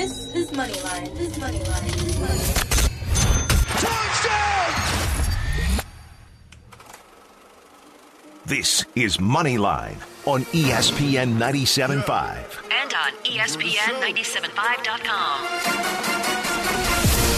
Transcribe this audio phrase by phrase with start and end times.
[0.00, 1.12] This is Moneyline.
[1.14, 1.84] This is Moneyline.
[1.84, 2.56] This is Moneyline.
[8.46, 12.62] This is Moneyline on ESPN 97.5.
[12.80, 15.36] and on E ESPN975.com.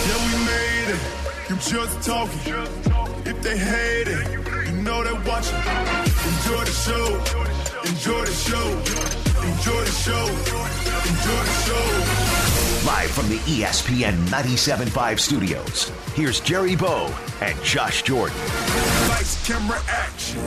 [0.06, 1.02] Yeah, we made it.
[1.50, 2.38] You just talking.
[3.26, 4.22] If they hate it,
[4.68, 5.58] you know they're watching.
[6.30, 7.18] Enjoy the show.
[7.90, 8.70] Enjoy the show.
[9.50, 10.30] Enjoy the show.
[11.10, 12.21] Enjoy the show.
[12.84, 18.36] Live from the ESPN 97.5 studios, here's Jerry Bow and Josh Jordan.
[19.08, 20.40] Lights, camera, action.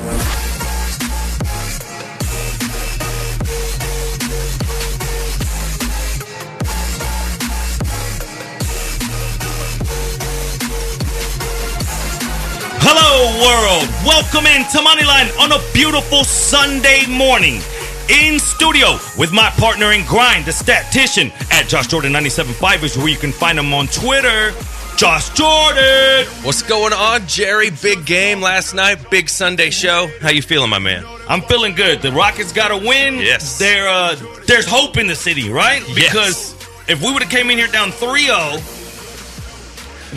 [12.82, 13.88] Hello, world.
[14.06, 17.62] Welcome into Moneyline on a beautiful Sunday morning.
[18.10, 23.08] In studio with my partner in grind, the statistician at Josh Jordan 97.5 is where
[23.08, 24.52] you can find him on Twitter.
[24.96, 26.28] Josh Jordan.
[26.44, 27.72] What's going on, Jerry?
[27.72, 30.08] Big game last night, big Sunday show.
[30.22, 31.04] How you feeling, my man?
[31.28, 32.04] I'm feeling good.
[32.04, 33.16] The Rockets got to win.
[33.16, 33.58] Yes.
[33.58, 35.82] There, uh, there's hope in the city, right?
[35.88, 35.96] Yes.
[35.96, 36.54] Because
[36.88, 38.62] if we would have came in here down 3-0,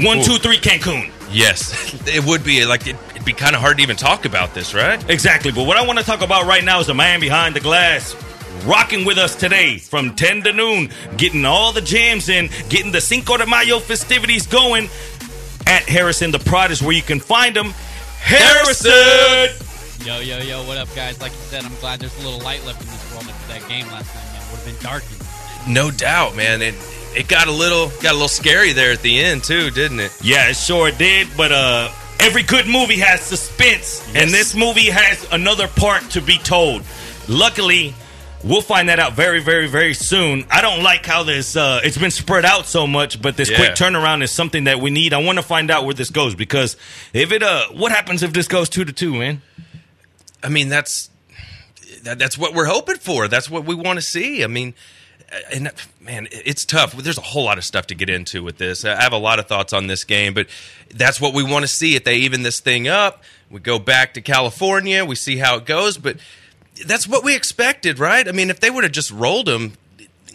[0.05, 1.11] 1, 2, 3 Cancun.
[1.30, 2.97] Yes, it would be like it,
[3.28, 4.98] be kind of hard to even talk about this, right?
[5.10, 5.52] Exactly.
[5.52, 8.16] But what I want to talk about right now is the man behind the glass.
[8.64, 13.02] Rocking with us today from 10 to noon, getting all the jams in, getting the
[13.02, 14.88] Cinco de Mayo festivities going
[15.66, 17.72] at Harrison the Prod is where you can find him.
[18.18, 19.54] Harrison!
[20.06, 21.20] Yo, yo, yo, what up, guys?
[21.20, 23.68] Like you said, I'm glad there's a little light left in this world after that
[23.68, 24.42] game last night, man.
[24.42, 25.04] It would have been dark.
[25.68, 26.62] No doubt, man.
[26.62, 26.74] It
[27.14, 30.16] it got a little got a little scary there at the end too, didn't it?
[30.22, 31.28] Yeah, it sure did.
[31.36, 31.90] But uh,
[32.20, 36.83] every good movie has suspense, and this movie has another part to be told.
[37.28, 37.94] Luckily,
[38.44, 40.44] we'll find that out very, very, very soon.
[40.50, 43.56] I don't like how this uh, it's been spread out so much, but this Yeah.
[43.56, 45.12] quick turnaround is something that we need.
[45.12, 46.77] I want to find out where this goes because
[47.12, 49.42] if it uh, what happens if this goes two to two, man?
[50.42, 51.11] I mean, that's
[52.05, 53.29] that, that's what we're hoping for.
[53.29, 54.45] That's what we want to see.
[54.45, 54.74] I mean,
[55.30, 56.92] Uh, and man, it's tough.
[56.92, 58.84] There's a whole lot of stuff to get into with this.
[58.84, 60.46] I have a lot of thoughts on this game, but
[60.94, 61.96] that's what we want to see.
[61.96, 65.67] If they even this thing up, we go back to California, we see how it
[65.67, 65.98] goes.
[65.98, 66.17] But
[66.86, 68.27] that's what we expected, right?
[68.27, 69.74] I mean, if they would have just rolled them.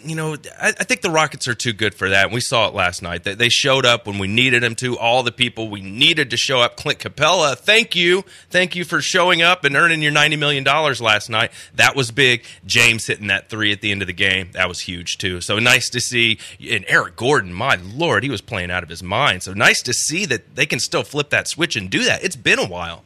[0.04, 2.26] You know, I, I think the Rockets are too good for that.
[2.26, 3.24] And we saw it last night.
[3.24, 4.98] They, they showed up when we needed them to.
[4.98, 6.76] All the people we needed to show up.
[6.76, 8.22] Clint Capela, thank you.
[8.50, 11.50] Thank you for showing up and earning your $90 million last night.
[11.74, 12.44] That was big.
[12.66, 14.50] James hitting that three at the end of the game.
[14.52, 15.40] That was huge, too.
[15.40, 16.38] So nice to see.
[16.70, 19.42] And Eric Gordon, my Lord, he was playing out of his mind.
[19.42, 22.22] So nice to see that they can still flip that switch and do that.
[22.22, 23.04] It's been a while.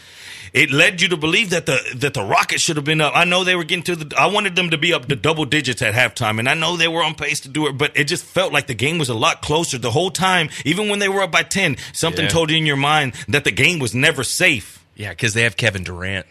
[0.52, 3.12] It led you to believe that the that the Rockets should have been up.
[3.16, 4.14] I know they were getting to the.
[4.18, 6.88] I wanted them to be up to double digits at halftime, and I know they
[6.88, 7.78] were on pace to do it.
[7.78, 10.50] But it just felt like the game was a lot closer the whole time.
[10.66, 12.30] Even when they were up by ten, something Yeah.
[12.30, 14.84] told you in your mind that the game was never safe.
[14.94, 16.26] Yeah, because they have Kevin Durant.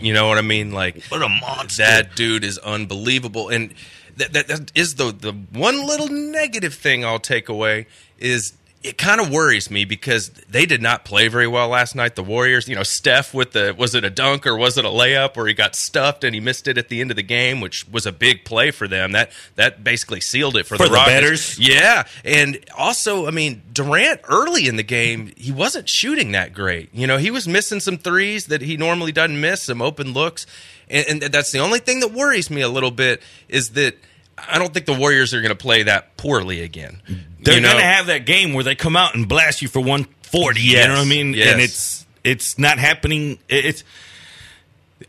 [0.00, 0.70] You know what I mean?
[0.70, 1.82] Like What a monster!
[1.82, 3.74] that dude is unbelievable, and
[4.16, 7.86] that, that, that is the the one little negative thing I'll take away
[8.20, 8.52] is
[8.86, 12.14] it kind of worries me because they did not play very well last night.
[12.14, 14.88] The Warriors, you know, Steph with the was it a dunk or was it a
[14.88, 17.60] layup where he got stuffed and he missed it at the end of the game,
[17.60, 19.12] which was a big play for them.
[19.12, 21.58] That that basically sealed it for, For the, the Rockets.
[21.58, 26.94] Yeah, and also, I mean, Durant early in the game, he wasn't shooting that great.
[26.94, 30.46] You know, he was missing some threes that he normally doesn't miss, some open looks,
[30.88, 33.96] and, and that's the only thing that worries me a little bit is that
[34.38, 37.00] I don't think the Warriors are going to play that poorly again.
[37.40, 37.72] They're You know?
[37.72, 40.60] gonna have that game where they come out and blast you for 140.
[40.60, 41.32] you know what I mean?
[41.34, 41.52] yes.
[41.52, 43.38] And it's it's not happening.
[43.48, 43.84] It's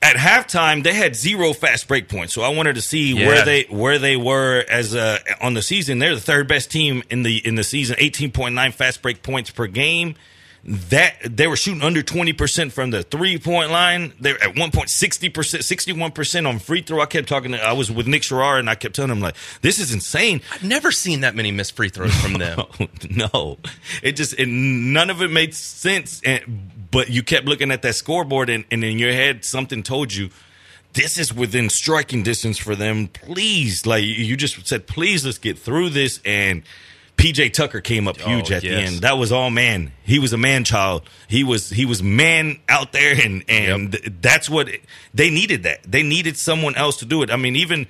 [0.01, 2.33] at halftime they had zero fast break points.
[2.33, 3.27] So I wanted to see Yeah.
[3.27, 5.99] where they where they were as uh, on the season.
[5.99, 7.95] They're the third best team in the in the season.
[7.99, 10.15] 18.9 fast break points per game.
[10.63, 14.13] That they were shooting under 20% from the three point line.
[14.19, 17.01] They're at one point 60%, 61% on free throw.
[17.01, 19.35] I kept talking to, I was with Nick Sherrar and I kept telling him like,
[19.61, 20.41] this is insane.
[20.51, 22.61] I've never seen that many missed free throws from them.
[23.09, 23.57] no,
[24.03, 26.21] it just, it, none of it made sense.
[26.25, 30.13] And, but you kept looking at that scoreboard and, and in your head, something told
[30.13, 30.29] you,
[30.93, 33.07] this is within striking distance for them.
[33.07, 36.19] Please, like you just said, please let's get through this.
[36.25, 36.63] And
[37.17, 39.01] PJ Tucker came up huge Oh, at the end.
[39.01, 39.91] That was all man.
[40.03, 41.09] He was a man child.
[41.27, 44.69] He was he was man out there, and and th- that's what
[45.13, 45.63] they needed.
[45.63, 47.31] That they needed someone else to do it.
[47.31, 47.87] I mean, even.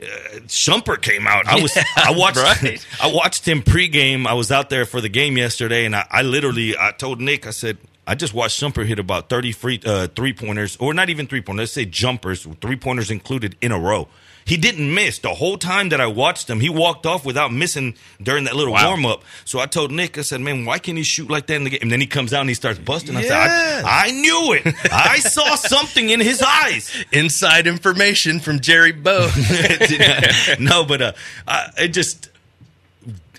[0.00, 1.46] Uh, Shumpert came out.
[1.46, 2.86] I was I watched right.
[3.02, 4.26] I watched him pregame.
[4.26, 7.46] I was out there for the game yesterday, and I, I literally I told Nick
[7.46, 7.76] I said
[8.06, 11.42] I just watched Shumpert hit about thirty free uh, three pointers, or not even three
[11.42, 11.64] pointers.
[11.64, 14.08] Let's say jumpers, three pointers included in a row.
[14.50, 16.58] He didn't miss the whole time that I watched him.
[16.58, 18.88] He walked off without missing during that little Wow.
[18.88, 19.22] warm up.
[19.44, 21.70] So I told Nick, I said, "Man, why can't he shoot like that in the
[21.70, 23.16] game?" And then he comes out and he starts busting.
[23.16, 23.28] I Yes.
[23.28, 24.74] said, I, "I knew it.
[24.92, 29.30] I saw something in his eyes." Inside information from Jerry Bow.
[30.58, 31.12] no, but uh,
[31.46, 32.29] I, it just.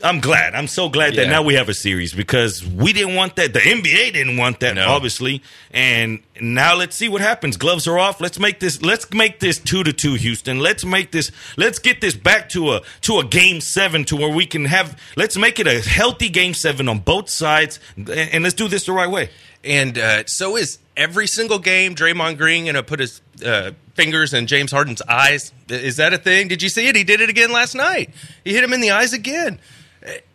[0.04, 0.56] I'm glad.
[0.56, 3.54] I'm so glad that now we have a series because we didn't want that.
[3.54, 4.88] The NBA didn't want that, No.
[4.88, 5.42] obviously.
[5.72, 7.58] And now let's see what happens.
[7.58, 8.20] Gloves are off.
[8.20, 8.82] Let's make this.
[8.82, 10.60] Let's make this two to two, Houston.
[10.60, 11.32] Let's make this.
[11.58, 15.00] Let's get this back to a to a game seven to where we can have.
[15.16, 18.86] Let's make it a healthy game seven on both sides, and, and let's do this
[18.86, 19.30] the right way.
[19.64, 21.94] And uh, so is every single game.
[21.96, 25.52] Draymond Green to put his uh, fingers in James Harden's eyes.
[25.70, 26.48] Is that a thing?
[26.48, 26.96] Did you see it?
[26.96, 28.10] He did it again last night.
[28.44, 29.60] He hit him in the eyes again.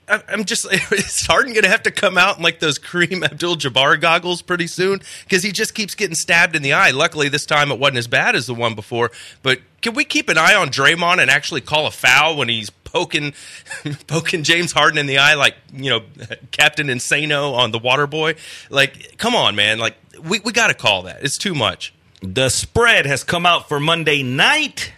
[0.08, 4.00] I'm just is Harden going to have to come out in like those Kareem Abdul-Jabbar
[4.00, 6.90] goggles pretty soon because he just keeps getting stabbed in the eye.
[6.90, 9.10] Luckily, this time it wasn't as bad as the one before.
[9.42, 12.70] But can we keep an eye on Draymond and actually call a foul when he's
[12.70, 13.34] poking
[14.06, 16.02] poking James Harden in the eye like you know
[16.52, 18.36] Captain Insano on the Water Boy?
[18.70, 19.78] Like, come on, man!
[19.78, 21.24] Like we we got to call that.
[21.24, 21.92] It's too much.
[22.22, 24.92] The spread has come out for Monday night.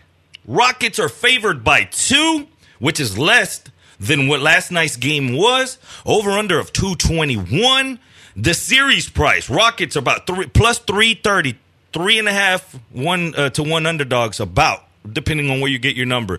[0.47, 2.47] Rockets are favored by two,
[2.79, 3.63] which is less
[4.01, 5.79] than what last night's game was.
[6.07, 7.99] Over under of 221.
[8.37, 11.59] The series price, Rockets are about three plus 330,
[11.93, 15.97] three and a half, one uh, to one underdogs, about, depending on where you get
[15.97, 16.39] your number.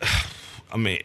[0.72, 1.02] I mean,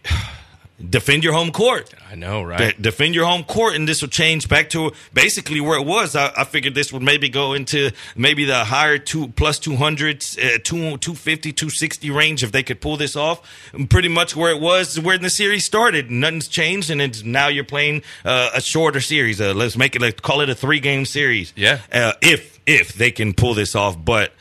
[0.89, 1.93] defend your home court.
[2.09, 5.79] I know, De- defend your home court, and this will change back to basically where
[5.79, 6.15] it was.
[6.15, 10.57] I, I figured this would maybe go into maybe the higher two plus 200s, uh,
[10.63, 13.41] two, 250, 260 range if they could pull this off.
[13.89, 16.11] Pretty much where it was where the series started.
[16.11, 19.39] Nothing's changed, and it's now you're playing uh, a shorter series.
[19.39, 21.53] Uh, let's make it, let's call it a three game series.
[21.55, 21.79] Yeah.
[21.91, 24.03] Uh, if, if they can pull this off.
[24.03, 24.33] But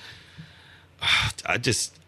[1.47, 2.00] I just.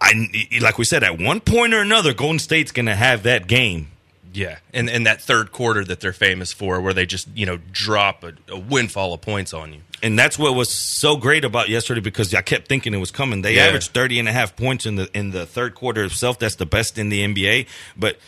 [0.00, 0.12] I
[0.60, 3.88] like we said at one point or another, Golden State's going to have that game.
[4.32, 7.58] Yeah, and and that third quarter that they're famous for, where they just you know
[7.72, 9.80] drop a, a windfall of points on you.
[10.00, 13.42] And that's what was so great about yesterday because I kept thinking it was coming.
[13.42, 13.64] They Yeah.
[13.64, 16.38] averaged 30 and a half points in the in the third quarter itself.
[16.38, 17.66] That's the best in the NBA.
[17.96, 18.18] But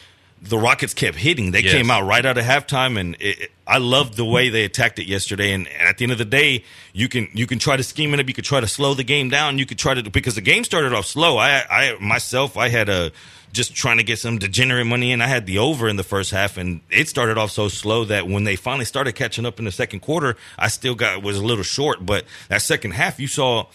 [0.43, 1.51] the Rockets kept hitting.
[1.51, 1.73] They Yes.
[1.75, 5.07] came out right out of halftime, and it, I loved the way they attacked it
[5.07, 5.53] yesterday.
[5.53, 8.21] And, at the end of the day, you can you can try to scheme it
[8.21, 8.27] up.
[8.29, 9.59] You could try to slow the game down.
[9.59, 11.37] You could try to because the game started off slow.
[11.37, 13.13] I I myself I had a
[13.53, 15.21] just trying to get some degenerate money in.
[15.21, 18.29] I had the over in the first half, and it started off so slow that
[18.29, 21.45] when they finally started catching up in the second quarter, I still got was a
[21.45, 22.07] little short.
[22.07, 23.67] But that second half, you saw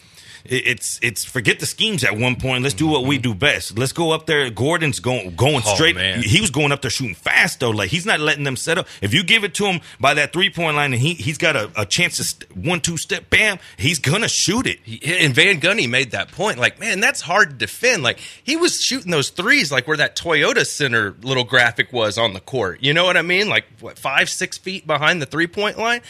[0.48, 2.64] it's it's forget the schemes at one point.
[2.64, 3.78] Let's do what we do best.
[3.78, 4.50] Let's go up there.
[4.50, 5.96] Gordon's going going Oh, straight.
[5.96, 6.22] man.
[6.22, 7.72] He was going up there shooting fast though.
[7.72, 8.88] Like he's not letting them set up.
[9.02, 11.56] If you give it to him by that three point line and he he's got
[11.56, 14.80] a, a chance to st- one two step, bam, he's gonna shoot it.
[14.84, 16.60] He- And Van Gundy made that point.
[16.60, 18.04] Like, man, that's hard to defend.
[18.04, 22.34] Like, he was shooting those threes, like where that Toyota Center little graphic was on
[22.34, 22.80] the court.
[22.84, 23.50] You know what I mean?
[23.50, 26.02] Like, what, five, six feet behind the three point line?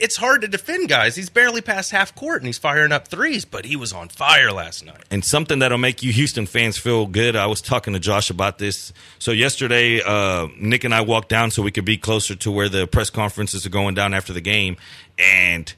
[0.00, 1.16] It's hard to defend guys.
[1.16, 4.52] He's barely past half court and he's firing up threes, but he was on fire
[4.52, 5.04] last night.
[5.10, 7.36] and something that'll make you Houston fans feel good.
[7.36, 8.92] I was talking to Josh about this.
[9.18, 12.68] So yesterday, uh, Nick and I walked down so we could be closer to where
[12.68, 14.76] the press conferences are going down after the game,
[15.18, 15.72] and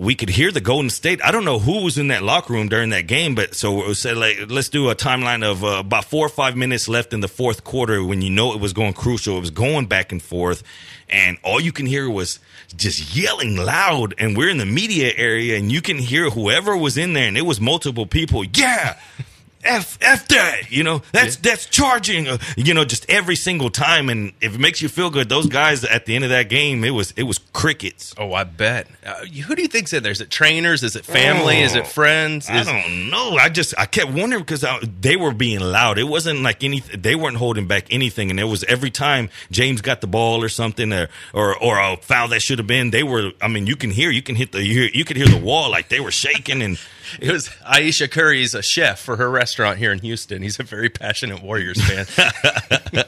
[0.00, 1.20] we could hear the Golden State.
[1.22, 3.96] I don't know who was in that locker room during that game, but so it
[3.96, 7.20] said like let's do a timeline of uh, about four or five minutes left in
[7.20, 9.36] the fourth quarter when you know it was going crucial.
[9.36, 10.62] It was going back and forth,
[11.10, 12.40] and all you can hear was
[12.74, 14.14] just yelling loud.
[14.16, 17.36] And we're in the media area, and you can hear whoever was in there, and
[17.36, 18.42] it was multiple people.
[18.42, 18.98] Yeah.
[19.62, 24.08] F F that, you know, that's that's charging, uh, you know, just every single time.
[24.08, 26.82] And if it makes you feel good, those guys at the end of that game,
[26.82, 28.14] it was it was crickets.
[28.16, 28.86] Oh, I bet.
[29.04, 30.12] Uh, who do you think's in there?
[30.12, 30.82] Is it trainers?
[30.82, 31.60] Is it family?
[31.60, 32.48] Is it friends?
[32.48, 33.36] I don't know.
[33.36, 34.64] I just I kept wondering because
[35.00, 35.98] they were being loud.
[35.98, 36.80] It wasn't like any.
[36.80, 40.48] They weren't holding back anything, and it was every time James got the ball or
[40.48, 42.90] something, or or, or a foul that should have been.
[42.90, 43.32] They were.
[43.42, 45.38] I mean, you can hear, you can hit the, you, hear, you could hear the
[45.38, 46.78] wall like they were shaking, and
[47.20, 50.42] It was Ayesha Curry's a chef for her restaurant here in Houston.
[50.42, 52.06] He's a very passionate Warriors fan.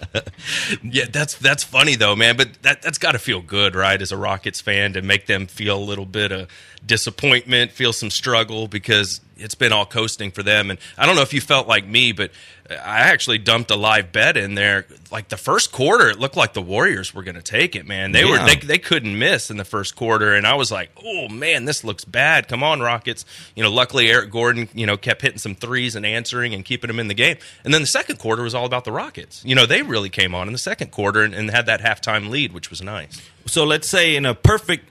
[0.83, 2.37] yeah, that's that's funny though, man.
[2.37, 4.01] But that that's got to feel good, right?
[4.01, 6.49] As a Rockets fan, to make them feel a little bit of
[6.85, 10.71] disappointment, feel some struggle because it's been all coasting for them.
[10.71, 12.31] And I don't know if you felt like me, but
[12.71, 14.87] I actually dumped a live bet in there.
[15.11, 18.12] Like the first quarter, it looked like the Warriors were going to take it, man.
[18.12, 21.29] They were they, they couldn't miss in the first quarter, and I was like, oh
[21.29, 22.49] man, this looks bad.
[22.49, 23.25] Come on, Rockets.
[23.55, 26.89] You know, luckily Eric Gordon, you know, kept hitting some threes and answering and keeping
[26.89, 27.37] them in the game.
[27.65, 29.43] And then the second quarter was all about the Rockets.
[29.45, 32.31] You know, they really came on in the second quarter and, and had that halftime
[32.31, 33.21] lead, which was nice.
[33.47, 34.87] so let's say in a perfect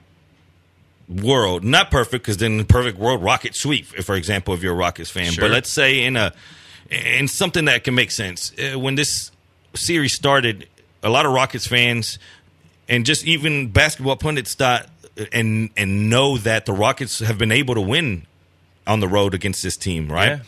[1.12, 3.86] world, not perfect because then the perfect world, Rocket sweep.
[3.88, 5.44] For example, if you're a Rockets fan, Sure.
[5.46, 6.34] but let's say in a
[6.90, 8.52] in something that can make sense.
[8.60, 9.32] Uh, when this
[9.74, 10.68] series started,
[11.04, 12.20] a lot of Rockets fans
[12.90, 14.88] and just even basketball pundits thought
[15.32, 18.26] and and know that the Rockets have been able to win
[18.88, 20.30] on the road against this team, right?
[20.30, 20.40] Yeah.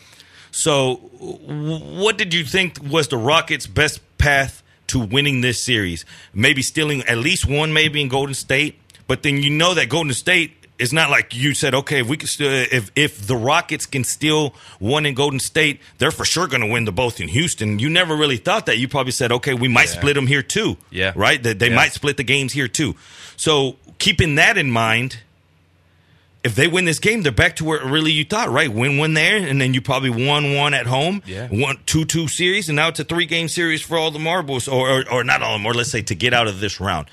[0.50, 6.04] So, what did you think was the Rockets' best path to winning this series?
[6.32, 10.12] Maybe stealing at least one, maybe in Golden State, but then you know that Golden
[10.14, 11.74] State is not like you said.
[11.74, 15.80] Okay, if we can still, if if the Rockets can steal one in Golden State,
[15.98, 17.78] they're for sure going to win the both in Houston.
[17.78, 18.78] You never really thought that.
[18.78, 20.00] You probably said, okay, we might Yeah.
[20.00, 20.76] split them here too.
[20.90, 21.12] Yeah.
[21.14, 21.40] right.
[21.42, 21.76] That they Yeah.
[21.76, 22.96] might split the games here too.
[23.36, 25.18] So keeping that in mind
[26.42, 28.70] if they win this game, they're back to where really you thought, right?
[28.70, 31.22] Win one there, and then you probably won one at home.
[31.24, 31.46] Yeah.
[31.48, 34.68] One two two series, and now it's a three game series for all the marbles,
[34.68, 36.80] or, or or not all of them, or let's say to get out of this
[36.80, 37.06] round.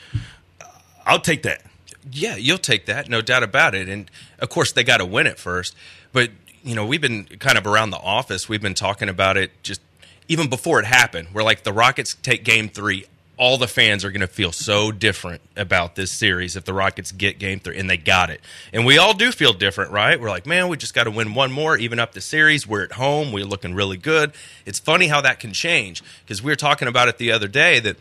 [1.05, 1.61] I'll take that.
[2.09, 3.87] Yeah, you'll take that, no doubt about it.
[3.87, 5.75] And of course, they got to win it first.
[6.11, 6.31] But
[6.63, 8.47] you know, we've been kind of around the office.
[8.47, 9.81] We've been talking about it just
[10.27, 11.29] even before it happened.
[11.33, 13.05] We're like, the Rockets take Game Three.
[13.37, 17.11] All the fans are going to feel so different about this series if the Rockets
[17.11, 18.39] get Game Three, and they got it.
[18.71, 20.19] And we all do feel different, right?
[20.19, 22.67] We're like, man, we just got to win one more, even up the series.
[22.67, 23.31] We're at home.
[23.31, 24.33] We're looking really good.
[24.65, 27.79] It's funny how that can change because we were talking about it the other day
[27.79, 27.97] that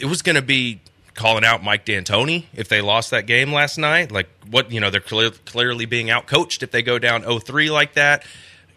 [0.00, 0.80] it was going to be
[1.14, 4.10] calling out Mike D'Antoni if they lost that game last night.
[4.12, 7.94] Like what you know, they're clear, clearly being outcoached if they go down 0-3 like
[7.94, 8.24] that.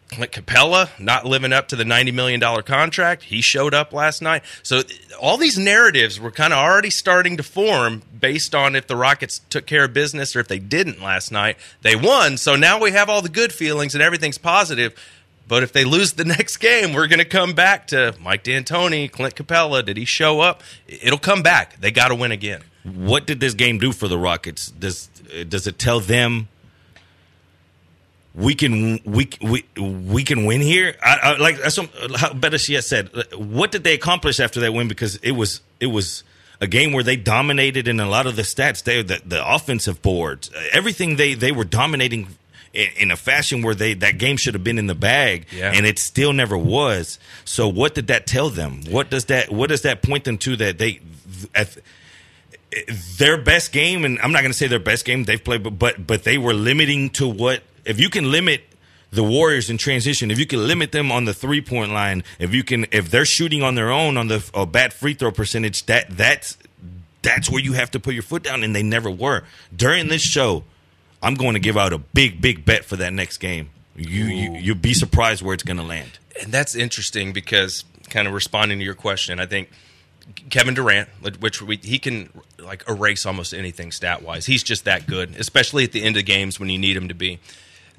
[0.09, 3.23] Clint Capela not living up to the ninety million dollar contract.
[3.23, 4.43] He showed up last night.
[4.63, 4.83] So
[5.19, 9.41] all these narratives were kind of already starting to form based on if the Rockets
[9.49, 11.57] took care of business or if they didn't last night.
[11.81, 14.95] They won, so now we have all the good feelings and everything's positive.
[15.47, 19.11] But if they lose the next game, we're going to come back to Mike D'Antoni,
[19.11, 19.83] Clint Capela.
[19.85, 20.63] Did he show up?
[20.87, 21.79] It'll come back.
[21.79, 22.63] They got to win again.
[22.83, 24.71] What did this game do for the Rockets?
[24.71, 25.07] Does
[25.49, 26.47] does it tell them
[28.33, 30.95] we can we we we can win here?
[31.03, 33.09] I, I, like that's what, better she has said.
[33.35, 34.87] What did they accomplish after that win?
[34.87, 36.23] Because it was it was
[36.61, 38.83] a game where they dominated in a lot of the stats.
[38.83, 42.27] They the, the offensive boards, everything they they were dominating.
[42.73, 45.71] In a fashion where they that game should have been in the bag, Yeah.
[45.73, 47.17] and it still never was.
[47.45, 48.83] So, what did that tell them?
[48.89, 50.55] What does that What does that point them to?
[50.57, 50.99] That they,
[51.55, 51.77] at,
[53.17, 55.79] their best game, and I'm not going to say their best game they've played, but,
[55.79, 58.61] but but they were limiting to what if you can limit
[59.11, 62.53] the Warriors in transition, if you can limit them on the three point line, if
[62.53, 65.85] you can if they're shooting on their own on the a bad free throw percentage,
[65.85, 66.57] that that's
[67.21, 69.43] that's where you have to put your foot down, and they never were
[69.75, 70.63] during this show.
[71.21, 73.69] I'm going to give out a big big bet for that next game.
[73.95, 76.19] You, you you'll be surprised where it's going to land.
[76.41, 79.69] And that's interesting because, kind of responding to your question, I think
[80.49, 81.09] Kevin Durant,
[81.39, 84.45] which we, he can like erase almost anything stat wise.
[84.45, 87.15] He's just that good, especially at the end of games when you need him to
[87.15, 87.39] be.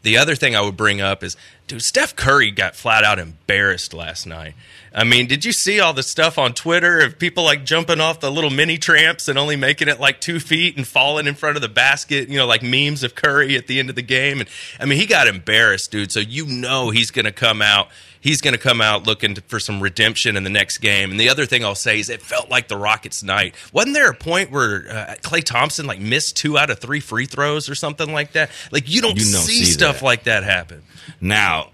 [0.03, 1.37] The other thing I would bring up is,
[1.67, 4.55] dude, Steph Curry got flat out embarrassed last night.
[4.95, 8.21] I mean, did you see all the stuff on Twitter of people like jumping off
[8.21, 11.57] the little mini tramps and only making it like two feet and falling in front
[11.57, 12.29] of the basket?
[12.29, 14.41] You know, like memes of Curry at the end of the game.
[14.41, 14.49] And
[14.81, 16.13] I mean, he got embarrassed, dude.
[16.13, 17.89] So you know he's going to come out.
[18.21, 21.11] He's going to come out looking to, for some redemption in the next game.
[21.11, 23.55] And the other thing I'll say is, it felt like the Rockets' night.
[23.73, 27.27] Wasn't there a point where uh, Klay Thompson like missed two out of three free
[27.27, 28.51] throws or something like that?
[28.73, 30.05] Like you don't, You don't see, see stuff that.
[30.05, 30.83] like that happen.
[31.21, 31.71] Now,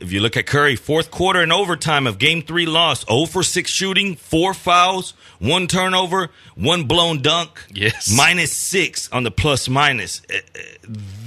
[0.00, 3.42] if you look at Curry, fourth quarter and overtime of game three loss, 0 for
[3.42, 7.64] 6 shooting, four fouls, one turnover, one blown dunk.
[7.72, 8.12] Yes.
[8.14, 10.20] Minus six on the plus minus.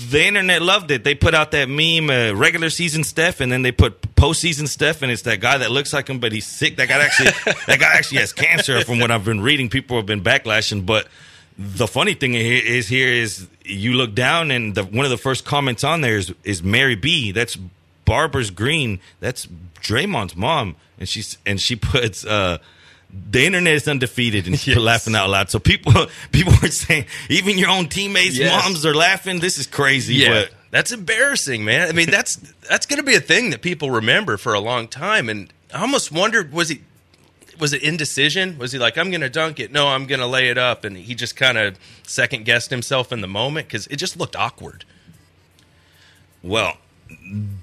[0.10, 1.04] The internet loved it.
[1.04, 5.01] They put out that meme, uh, regular season Steph, and then they put postseason Steph,
[5.01, 6.78] and it's that guy that looks like him, but he's sick.
[6.78, 7.32] That guy actually,
[7.68, 8.84] that guy actually has cancer.
[8.84, 10.86] From what I've been reading, people have been backlashing.
[10.86, 11.08] But
[11.58, 15.46] the funny thing is here is you look down, and the, one of the first
[15.46, 17.32] comments on there is, is Mary B.
[17.32, 17.58] That's
[18.06, 19.00] Babers-Green.
[19.20, 19.48] That's
[19.82, 22.25] Draymond's mom, and she's and she puts.
[22.25, 22.58] uh
[23.32, 24.78] the internet is undefeated and Yes.
[24.78, 25.50] laughing out loud.
[25.50, 25.94] So people
[26.32, 28.63] people were saying even your own teammates' Yes.
[28.63, 29.39] moms are laughing.
[29.39, 30.16] This is crazy.
[30.16, 31.89] Yeah, But that's embarrassing, man.
[31.89, 32.36] I mean, that's
[32.70, 35.28] that's going to be a thing that people remember for a long time.
[35.30, 36.82] And I almost wondered was he
[37.60, 38.58] was it indecision?
[38.58, 39.72] Was he like I'm going to dunk it?
[39.72, 43.12] No, I'm going to lay it up, and he just kind of second guessed himself
[43.12, 44.86] in the moment because it just looked awkward.
[46.42, 46.78] well,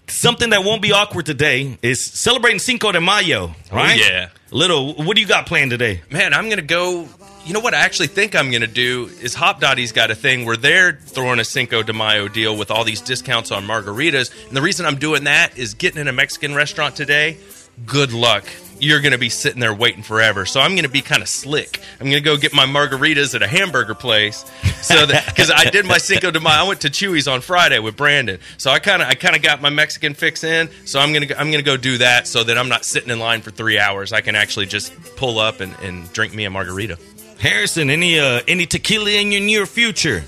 [0.08, 4.00] something that won't be awkward today is celebrating Cinco de Mayo, oh, right?
[4.00, 4.28] Oh, yeah.
[4.50, 6.02] Little, what do you got planned today?
[6.10, 7.08] Man, I'm going to go.
[7.44, 10.44] You know what I actually think I'm going to do is Hopdoddy's got a thing
[10.44, 14.32] where they're throwing a Cinco de Mayo deal with all these discounts on margaritas.
[14.48, 17.38] And the reason I'm doing that is getting in a Mexican restaurant today.
[17.84, 18.44] Good luck.
[18.78, 20.46] You're going to be sitting there waiting forever.
[20.46, 21.80] So I'm going to be kind of slick.
[22.00, 24.44] I'm going to go get my margaritas at a hamburger place.
[24.82, 27.78] So that because I did my Cinco de Mayo, I went to Chuy's on Friday
[27.78, 28.38] with Brandon.
[28.58, 30.68] So I kind of I kind of got my Mexican fix in.
[30.84, 33.42] So I'm to I'm to go do that so that I'm not sitting in line
[33.42, 34.12] for three hours.
[34.12, 36.98] I can actually just pull up and, and drink me a margarita.
[37.38, 40.24] Harrison, any uh, any tequila in your near future?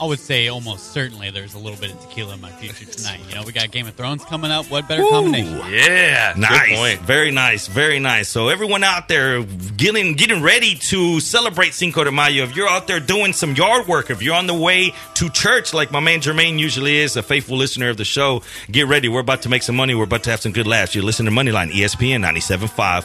[0.00, 3.20] I would say almost certainly there's a little bit of tequila in my future tonight.
[3.28, 4.66] You know, we got Game of Thrones coming up.
[4.70, 5.60] What better combination?
[5.72, 7.00] Yeah, Nice, Good point.
[7.00, 8.28] very nice, very nice.
[8.28, 12.44] So everyone out there getting getting ready to celebrate Cinco de Mayo.
[12.44, 15.74] If you're out there doing some yard work, if you're on the way to church,
[15.74, 19.08] like my man Jermaine usually is, a faithful listener of the show, get ready.
[19.08, 19.94] We're about to make some money.
[19.96, 20.94] We're about to have some good laughs.
[20.94, 23.04] You're listening to Moneyline, ESPN 97.5.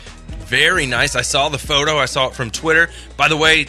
[0.46, 1.16] Very nice.
[1.16, 1.98] I saw the photo.
[1.98, 2.90] I saw it from Twitter.
[3.16, 3.66] By the way,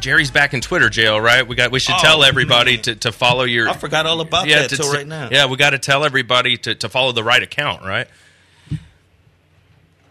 [0.00, 1.48] Jerry's back in Twitter jail, right?
[1.48, 1.70] We got.
[1.70, 3.70] We should Oh, tell everybody to, to follow your.
[3.70, 5.30] I forgot all about yeah, that to- till right now.
[5.32, 8.06] Yeah, we got to tell everybody to, to follow the right account, right?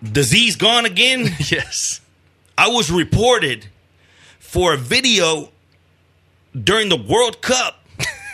[0.03, 1.25] Disease gone again.
[1.51, 2.01] Yes.
[2.57, 3.67] I was reported
[4.39, 5.49] for a video
[6.61, 7.85] during the World Cup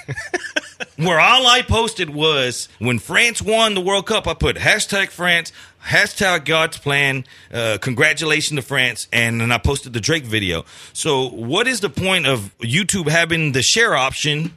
[0.97, 5.51] where all I posted was when France won the World Cup, I put hashtag France,
[5.85, 10.65] hashtag God's plan, uh, congratulations to France, and then I posted the Drake video.
[10.93, 14.53] So, what is the point of YouTube having the share option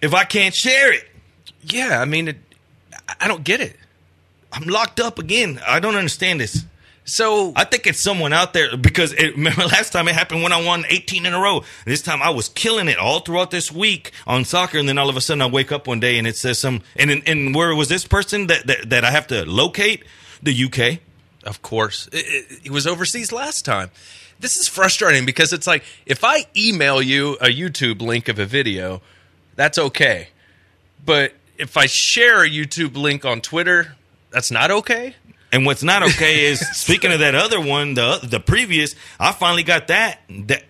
[0.00, 1.04] if I can't share it?
[1.62, 2.00] Yeah.
[2.00, 2.36] I mean, it,
[3.08, 3.76] I- I don't get it.
[4.52, 5.60] I'm locked up again.
[5.66, 6.64] I don't understand this.
[7.04, 10.52] So I think it's someone out there because it, remember last time it happened when
[10.52, 11.64] I won 18 in a row.
[11.86, 15.08] This time I was killing it all throughout this week on soccer, and then all
[15.08, 16.82] of a sudden I wake up one day and it says some.
[16.96, 20.04] And and where was this person that that, that I have to locate?
[20.42, 21.00] The UK.
[21.44, 22.08] Of course.
[22.12, 23.90] It, it, it was overseas last time.
[24.38, 28.46] This is frustrating because it's like if I email you a YouTube link of a
[28.46, 29.02] video,
[29.56, 30.28] that's okay.
[31.04, 33.96] But if I share a YouTube link on Twitter,
[34.30, 35.14] that's not okay.
[35.50, 39.62] And what's not okay is speaking of that other one, the the previous, I finally
[39.62, 40.20] got that.
[40.28, 40.64] That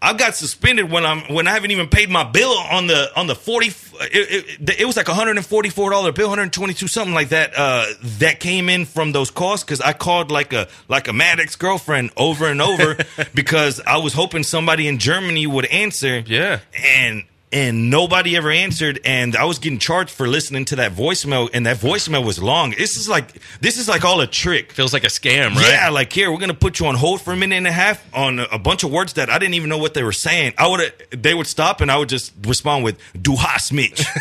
[0.00, 3.26] I got suspended when I'm when I haven't even paid my bill on the on
[3.26, 3.68] the forty.
[3.68, 6.88] It, it, it was like a hundred and forty four dollar bill, hundred twenty two
[6.88, 7.52] something like that.
[7.56, 7.86] Uh,
[8.18, 11.56] that came in from those costs because I called like a like a mad ex
[11.56, 12.98] girlfriend over and over
[13.34, 16.18] because I was hoping somebody in Germany would answer.
[16.18, 16.60] Yeah.
[16.76, 21.48] and and nobody ever answered and i was getting charged for listening to that voicemail
[21.54, 22.74] and that voicemail was long.
[22.76, 24.72] This is like this is like all a trick.
[24.72, 25.68] Feels like a scam, right?
[25.70, 28.04] yeah like here we're gonna put you on hold for a minute and a half
[28.12, 30.52] on a, bunch of words that i didn't even know what they were saying.
[30.58, 34.04] I would they would stop and i would just respond with du hast mich.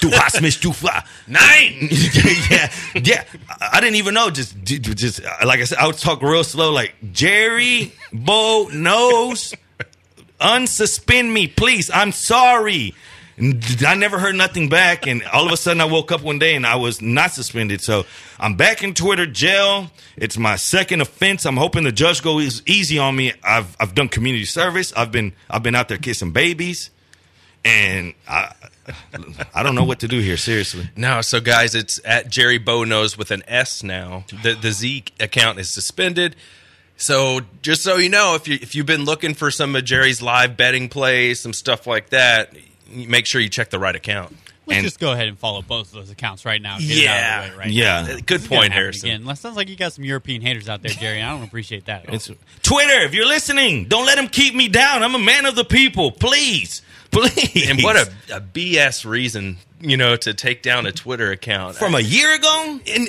[0.00, 1.88] Du hast mich du fa nine
[2.50, 3.24] yeah yeah.
[3.60, 4.30] I I didn't even know.
[4.30, 9.54] Just just like i said i would talk real slow like jerry bo knows
[10.42, 11.90] unsuspend me, please.
[11.92, 12.94] I'm sorry.
[13.38, 16.54] I never heard nothing back, and all of a sudden I woke up one day
[16.54, 17.80] and I was not suspended.
[17.80, 18.04] So
[18.38, 19.90] I'm back in Twitter jail.
[20.16, 21.46] It's my second offense.
[21.46, 23.32] I'm hoping the judge goes easy on me.
[23.42, 24.92] I've I've done community service.
[24.94, 26.90] I've been I've been out there kissing babies,
[27.64, 28.52] and I
[29.54, 30.36] I don't know what to do here.
[30.36, 30.90] Seriously.
[30.94, 34.24] No, so guys, it's at Jerry Bow knows with an S now.
[34.42, 36.36] The the Z account is suspended.
[37.02, 40.22] So just so you know, if you if you've been looking for some of Jerry's
[40.22, 42.54] live betting plays, some stuff like that,
[42.88, 44.36] make sure you check the right account.
[44.66, 46.76] Let's And- just go ahead and follow both of those accounts right now.
[46.76, 47.38] and Get it out Yeah.
[47.40, 48.02] of the way right Yeah.
[48.02, 48.14] now.
[48.24, 49.08] Good It's point, Harrison.
[49.08, 49.24] Again.
[49.24, 51.20] That sounds like you got some European haters out there, Jerry.
[51.20, 52.04] I don't appreciate that.
[52.04, 52.14] at all.
[52.14, 52.30] It's
[52.62, 53.00] Twitter.
[53.02, 55.02] If you're listening, don't let them keep me down.
[55.02, 56.12] I'm a man of the people.
[56.12, 57.68] Please, please.
[57.68, 61.96] And what a, a BS reason, you know, to take down a Twitter account from
[61.96, 62.78] a year ago.
[62.86, 63.08] and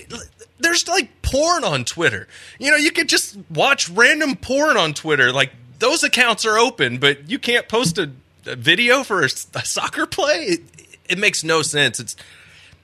[0.60, 2.28] there's like porn on Twitter.
[2.60, 5.32] You know, you could just watch random porn on Twitter.
[5.32, 8.12] Like those accounts are open, but you can't post a,
[8.46, 10.44] a video for a soccer play.
[10.44, 10.62] It,
[11.10, 12.00] it makes no sense.
[12.00, 12.16] It's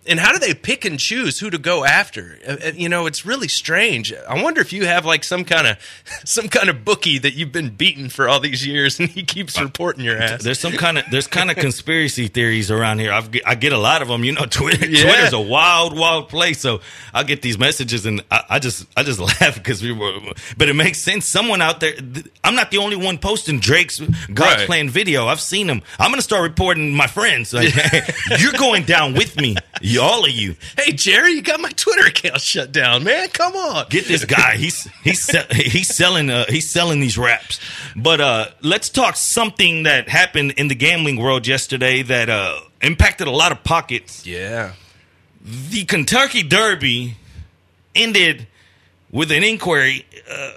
[0.10, 2.38] and how do they pick and choose who to go after?
[2.48, 4.12] Uh, uh, You know, it's really strange.
[4.14, 5.78] I wonder if you have like some kind of
[6.26, 9.60] some kind of bookie that you've been beating for all these years, and he keeps
[9.60, 10.44] reporting your ass.
[10.44, 13.12] There's some kind of there's kind of conspiracy theories around here.
[13.14, 14.24] I've, I get a lot of them.
[14.24, 15.04] You know, Twitter Yeah.
[15.04, 16.60] Twitter's a wild, wild place.
[16.60, 16.82] So
[17.14, 20.18] I get these messages and I, I just I just laugh because we were.
[20.58, 21.26] But it makes sense.
[21.26, 21.94] Someone out there.
[22.44, 24.66] I'm not the only one posting Drake's God's Right.
[24.66, 25.28] Plan video.
[25.28, 25.82] I've seen them.
[26.00, 27.54] I'm gonna start reporting my friends.
[27.54, 27.74] Like,
[28.40, 30.56] you're going down with me, you, all of you.
[30.78, 33.30] Hey Jerry, you got my Twitter account shut down, man.
[33.30, 34.56] Come on, Get this guy.
[34.56, 37.60] He's he's sell- he's selling uh, he's selling these raps.
[37.96, 43.28] But uh, let's talk something that happened in the gambling world yesterday that uh, impacted
[43.28, 44.26] a lot of pockets.
[44.26, 44.74] Yeah.
[45.42, 47.16] The Kentucky Derby
[47.96, 48.48] ended
[49.12, 50.06] with an inquiry.
[50.30, 50.52] Uh,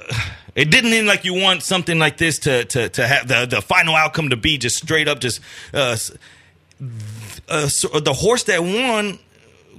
[0.55, 3.62] it didn't end like you want something like this to to to have the the
[3.62, 5.40] final outcome to be just straight up just
[5.72, 5.96] uh,
[7.48, 9.18] uh, so the horse that won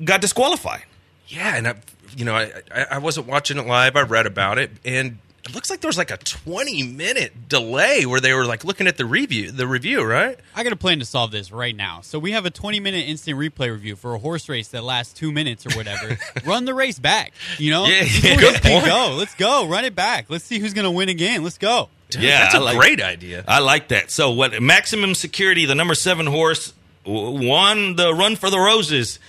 [0.04, 0.84] got disqualified.
[1.28, 1.76] Yeah, and I,
[2.16, 3.96] you know, I, I I wasn't watching it live.
[3.96, 8.06] I read about it, and it looks like there was like a twenty minute delay
[8.06, 10.38] where they were like looking at the review, the review, right?
[10.56, 12.02] I got a plan to solve this right now.
[12.02, 15.14] So we have a 20 minute instant replay review for a horse race that lasts
[15.14, 16.18] two minutes or whatever.
[16.46, 17.34] Run the race back.
[17.58, 18.86] You know, Yeah, These yeah, good point.
[18.86, 19.16] go.
[19.18, 19.68] Let's go.
[19.68, 20.26] Run it back.
[20.30, 21.44] Let's see who's going to win again.
[21.44, 21.90] Let's go.
[22.12, 23.44] yeah, that's a a great idea.
[23.48, 24.12] I like that.
[24.12, 25.66] So, what maximum security?
[25.66, 26.74] The number seven horse
[27.06, 29.20] won the run for the roses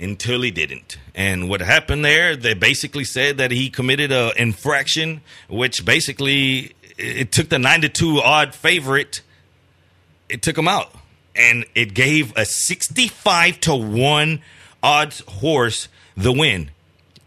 [0.00, 0.98] until he didn't.
[1.14, 2.36] And what happened there?
[2.36, 7.88] They basically said that he committed a infraction, which basically it took the nine to
[7.88, 9.22] two odd favorite.
[10.28, 10.94] It took him out,
[11.36, 14.42] and it gave a sixty-five to one
[14.82, 16.70] odds horse the win.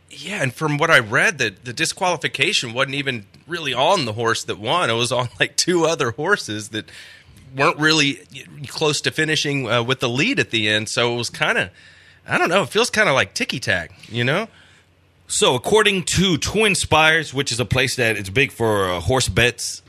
[0.10, 4.44] Yeah, and from what I read, that the disqualification wasn't even really on the horse
[4.46, 4.90] that won.
[4.90, 6.90] It was on like two other horses that
[7.56, 8.22] weren't really
[8.68, 10.90] close to finishing uh, with the lead at the end.
[10.90, 11.70] So it was kind of,
[12.28, 14.48] I don't know, it feels kind of like ticky tack, you know?
[15.28, 19.82] So, according to TwinSpires, which is a place that is big for uh, horse bets,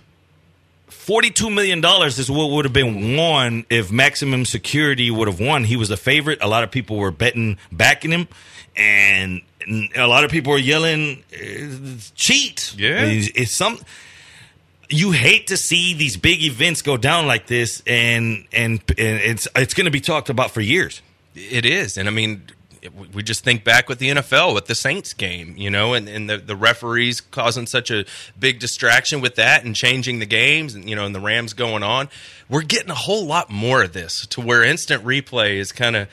[0.89, 5.63] forty-two million dollars is what would have been won if Maximum Security would have won.
[5.65, 6.43] He was a favorite.
[6.43, 8.27] A lot of people were betting, backing him,
[8.77, 9.43] and
[9.95, 13.03] a lot of people were yelling, "Uh, "Cheat!" Yeah.
[13.05, 13.79] it's, it's some.
[14.91, 19.47] You hate to see these big events go down like this, and and, and it's
[19.55, 21.01] it's going to be talked about for years.
[21.35, 22.43] It is, and I mean,
[23.13, 26.29] we just think back with the NFL with the Saints game, you know, and, and
[26.29, 28.05] the the referees causing such a
[28.39, 31.83] big distraction with that and changing the games, and you know, and the Rams going
[31.83, 32.09] on.
[32.49, 36.09] We're getting a whole lot more of this to where instant replay is kind of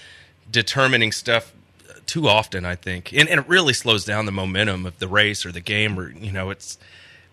[0.51, 1.53] determining stuff
[2.05, 2.65] too often.
[2.65, 5.61] I think, and, and it really slows down the momentum of the race or the
[5.61, 6.77] game, or you know, it's.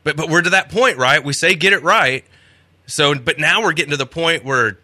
[0.04, 1.22] But but we're to that point, right?
[1.22, 2.24] We say get it right.
[2.86, 4.78] So, but now we're getting to the point where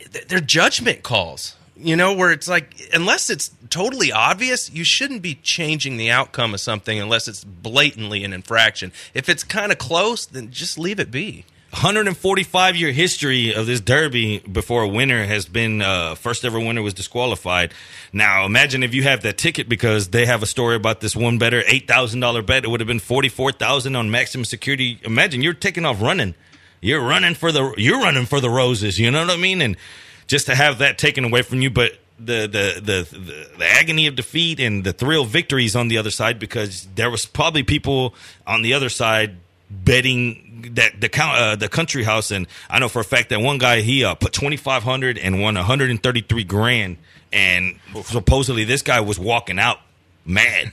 [0.00, 1.54] th- they're judgment calls.
[1.80, 6.52] You know, where it's like, unless it's totally obvious, you shouldn't be changing the outcome
[6.52, 8.92] of something unless it's blatantly an infraction.
[9.14, 11.44] If it's kind of close, then just leave it be.
[11.70, 16.80] 145 year history of this derby before a winner has been uh, first ever winner
[16.80, 17.74] was disqualified.
[18.10, 21.36] Now imagine if you have that ticket because they have a story about this one
[21.36, 22.64] better eight thousand dollar bet.
[22.64, 24.98] It would have been forty four thousand on maximum security.
[25.04, 26.34] Imagine you're taking off running.
[26.80, 28.98] You're running for the you're running for the roses.
[28.98, 29.60] You know what I mean?
[29.60, 29.76] And
[30.28, 34.06] just to have that taken away from you, but the the the the, the agony
[34.06, 37.62] of defeat and the thrill of victories on the other side because there was probably
[37.62, 38.14] people
[38.46, 39.36] on the other side
[39.70, 42.30] betting that the count uh, the country house.
[42.30, 45.54] And I know for a fact that one guy he uh, put 2500 and won
[45.54, 46.96] 133 grand.
[47.32, 49.78] And supposedly this guy was walking out
[50.28, 50.72] mad.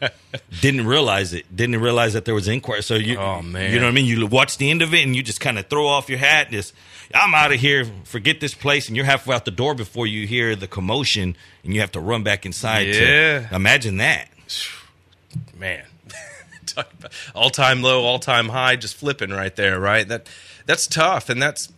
[0.60, 1.54] Didn't realize it.
[1.54, 2.82] Didn't realize that there was inquiry.
[2.82, 3.72] So you, Oh, man.
[3.72, 4.06] you know what I mean.
[4.06, 6.50] You watch the end of it, and you just kind of throw off your hat.
[6.50, 6.72] Just,
[7.14, 7.84] I'm out of here.
[8.04, 11.74] Forget this place, and you're halfway out the door before you hear the commotion, and
[11.74, 12.88] you have to run back inside.
[12.88, 13.48] Yeah.
[13.48, 14.28] To, imagine that.
[15.58, 15.84] man
[16.76, 20.26] about all-time low all-time high just flipping right there right that
[20.66, 21.72] that's tough and that's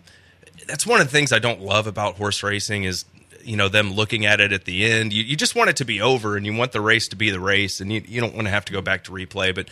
[0.67, 3.05] that's one of the things i don't love about horse racing is
[3.45, 5.85] you know them looking at it at the end you, you just want it to
[5.85, 8.35] be over and you want the race to be the race and you, you don't
[8.35, 9.69] want to have to go back to replay but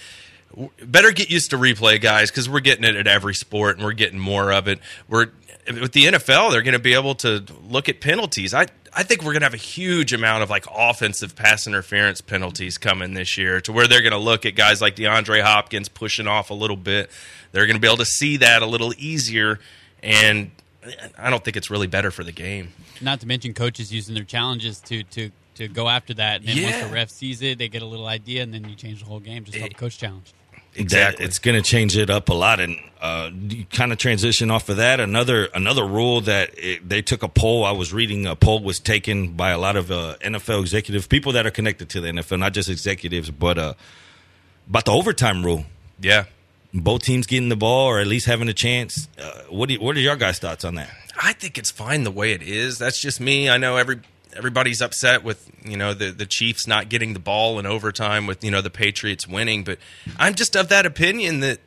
[0.82, 3.92] better get used to replay guys because we're getting it at every sport and we're
[3.92, 5.26] getting more of it we're
[5.68, 9.20] with the nfl they're going to be able to look at penalties i I think
[9.20, 13.36] we're going to have a huge amount of like offensive pass interference penalties coming this
[13.36, 16.54] year to where they're going to look at guys like DeAndre Hopkins pushing off a
[16.54, 17.10] little bit.
[17.52, 19.60] They're going to be able to see that a little easier.
[20.02, 20.50] And
[21.18, 22.72] I don't think it's really better for the game.
[23.00, 26.40] Not to mention coaches using their challenges to to to go after that.
[26.40, 26.70] And then Yeah.
[26.80, 29.06] once the ref sees it, they get a little idea, and then you change the
[29.06, 30.32] whole game just off the coach challenge.
[30.78, 31.24] Exactly.
[31.24, 33.30] That- it's going to change it up a lot, and uh,
[33.72, 35.00] kind of transition off of that.
[35.00, 37.64] Another another rule that it, they took a poll.
[37.64, 41.32] I was reading a poll was taken by a lot of uh, NFL executives, people
[41.32, 43.72] that are connected to the NFL, not just executives, but uh,
[44.68, 45.64] about the overtime rule.
[46.00, 46.24] Yeah.
[46.76, 49.08] Both teams getting the ball or at least having a chance.
[49.18, 50.90] Uh, what do you, what are your guys' thoughts on that?
[51.20, 52.78] I think it's fine the way it is.
[52.78, 53.48] That's just me.
[53.48, 54.00] I know every
[54.36, 58.44] everybody's upset with you know the the Chiefs not getting the ball in overtime with
[58.44, 59.78] you know the Patriots winning, but
[60.18, 61.60] I'm just of that opinion that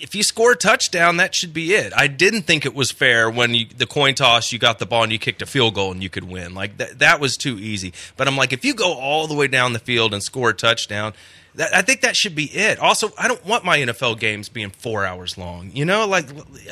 [0.00, 1.92] if you score a touchdown, that should be it.
[1.96, 5.02] I didn't think it was fair when you, the coin toss, you got the ball
[5.02, 6.54] and you kicked a field goal and you could win.
[6.54, 7.92] Like that, that was too easy.
[8.16, 10.54] But I'm like, if you go all the way down the field and score a
[10.54, 11.14] touchdown,
[11.54, 12.78] that, I think that should be it.
[12.78, 15.70] Also, I don't want my NFL games being four hours long.
[15.72, 16.28] You know, like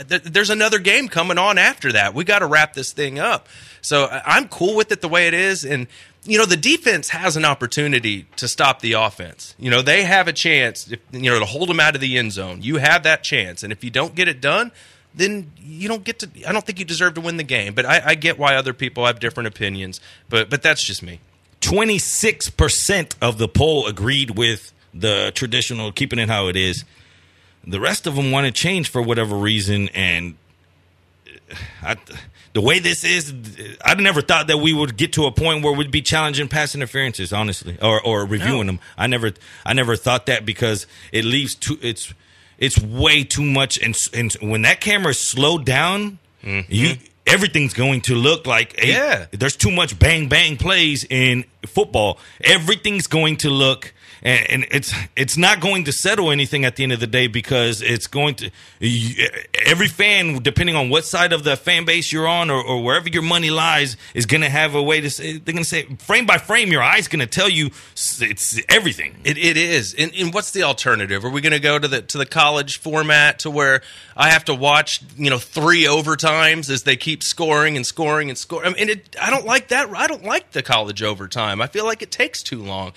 [0.09, 2.15] th- there's another game coming on after that.
[2.15, 3.49] We got to wrap this thing up.
[3.81, 5.65] So I'm cool with it the way it is.
[5.65, 5.87] And
[6.25, 9.55] you know, the defense has an opportunity to stop the offense.
[9.59, 12.33] You know, they have a chance, you know, to hold them out of the end
[12.33, 12.63] zone.
[12.63, 14.73] You have that chance, and if you don't get it done,
[15.15, 16.31] then you don't get to.
[16.47, 17.75] I don't think you deserve to win the game.
[17.75, 20.01] But I, I get why other people have different opinions.
[20.29, 21.21] But but that's just me.
[21.61, 26.85] 26% of the poll agreed with the traditional keeping it how it is.
[27.67, 29.89] The rest of them want to change for whatever reason.
[29.89, 30.37] And
[31.83, 31.97] I,
[32.53, 33.35] the way this is,
[33.85, 36.75] I never thought that we would get to a point where we'd be challenging pass
[36.75, 38.81] interferences, honestly, or, or reviewing them.
[38.97, 39.33] I never,
[39.65, 42.15] I never thought that because it leaves too, it's,
[42.59, 43.79] it's way too much.
[43.79, 46.73] And, and when that camera slowed down, mm-hmm.
[46.73, 46.95] you,
[47.27, 49.27] everything's going to look like a, Yeah.
[49.33, 52.19] there's too much bang bang plays in football.
[52.43, 56.83] Everything's going to look and, and it's it's not going to settle anything at the
[56.83, 58.51] end of the day because it's going to
[59.67, 63.09] every fan depending on what side of the fan base you're on or, or wherever
[63.09, 65.85] your money lies is going to have a way to say they're going to say
[65.99, 69.17] frame by frame your eyes going to tell you it's everything.
[69.25, 69.95] It, it is.
[69.95, 71.25] And, and what's the alternative?
[71.25, 73.83] Are we going to go to the to the college format to where
[74.17, 78.39] I have to watch you know three overtimes as they keep scoring and scoring and
[78.39, 78.73] scoring?
[78.73, 79.91] I mean, it, I don't like that.
[79.91, 81.61] I don't like the college overtime.
[81.61, 82.93] I feel like it takes too long.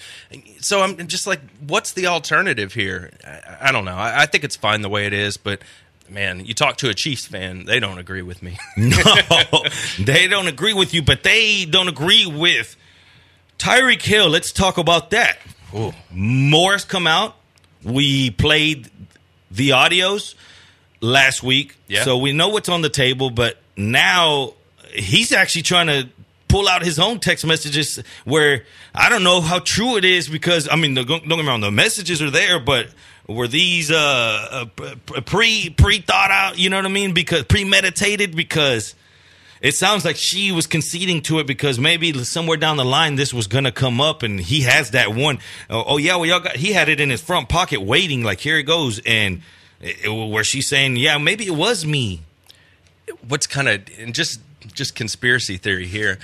[0.59, 3.11] So I'm just like, what's the alternative here?
[3.25, 3.95] I, I don't know.
[3.95, 5.61] I, I think it's fine the way it is, but.
[6.11, 8.57] Man, you talk to a Chiefs fan, they don't agree with me.
[8.77, 8.97] No,
[9.99, 12.75] they don't agree with you, but they don't agree with
[13.59, 14.27] Tyreek Hill.
[14.27, 15.37] Let's talk about that.
[16.11, 17.35] More has come out.
[17.83, 18.89] We played
[19.51, 20.33] the audios
[20.99, 22.03] last week, Yeah.
[22.05, 23.29] so we know what's on the table.
[23.29, 24.55] But now
[24.91, 26.09] he's actually trying to
[26.49, 30.67] pull out his own text messages where I don't know how true it is because
[30.69, 32.87] I mean, don't get me wrong, the messages are there, but
[33.27, 36.57] were these uh, uh pre pre thought out?
[36.57, 37.13] You know what I mean?
[37.13, 38.95] Because premeditated because
[39.61, 43.33] it sounds like she was conceding to it because maybe somewhere down the line this
[43.33, 45.37] was gonna come up, and he has that one.
[45.69, 48.39] Oh, oh, yeah, well y'all got he had it in his front pocket waiting, like
[48.39, 49.41] here it goes, and
[49.81, 52.21] it- where she's saying, yeah, maybe it was me.
[53.27, 54.39] what's kind of and just
[54.73, 56.19] just conspiracy theory here.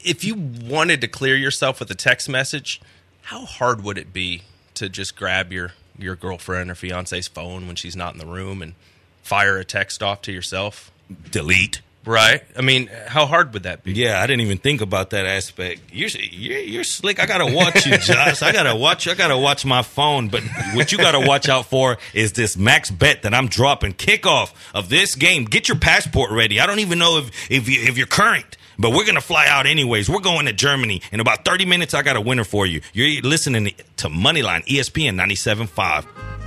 [0.00, 2.80] If you wanted to clear yourself with a text message,
[3.22, 4.42] how hard would it be
[4.74, 8.62] to just grab your your girlfriend or fiance's phone when she's not in the room
[8.62, 8.74] and
[9.22, 10.92] fire a text off to yourself?
[11.30, 11.80] Delete.
[12.08, 12.42] Right?
[12.56, 13.92] I mean, how hard would that be?
[13.92, 15.82] Yeah, I didn't even think about that aspect.
[15.92, 17.20] You're you're, you're slick.
[17.20, 18.40] I gotta watch you, Josh.
[18.40, 19.06] I gotta watch.
[19.06, 20.28] I gotta watch my phone.
[20.28, 20.42] But
[20.72, 23.92] what you gotta watch out for is this max bet that I'm dropping.
[23.92, 25.44] Kickoff of this game.
[25.44, 26.60] Get your passport ready.
[26.60, 28.56] I don't even know if if you, if you're current.
[28.78, 30.08] But we're gonna fly out anyways.
[30.08, 31.92] We're going to Germany in about 30 minutes.
[31.92, 32.80] I got a winner for you.
[32.94, 36.37] You're listening to Moneyline ESPN 97.5.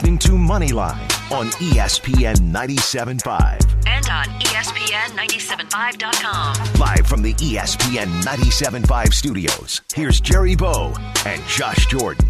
[0.00, 0.98] listening to Moneyline
[1.30, 3.86] on ESPN 97.5.
[3.86, 6.54] And on E ESPN 975.com.
[6.80, 10.94] Live from the ESPN 97.5 studios, here's Jerry Bow
[11.26, 12.26] and Josh Jordan.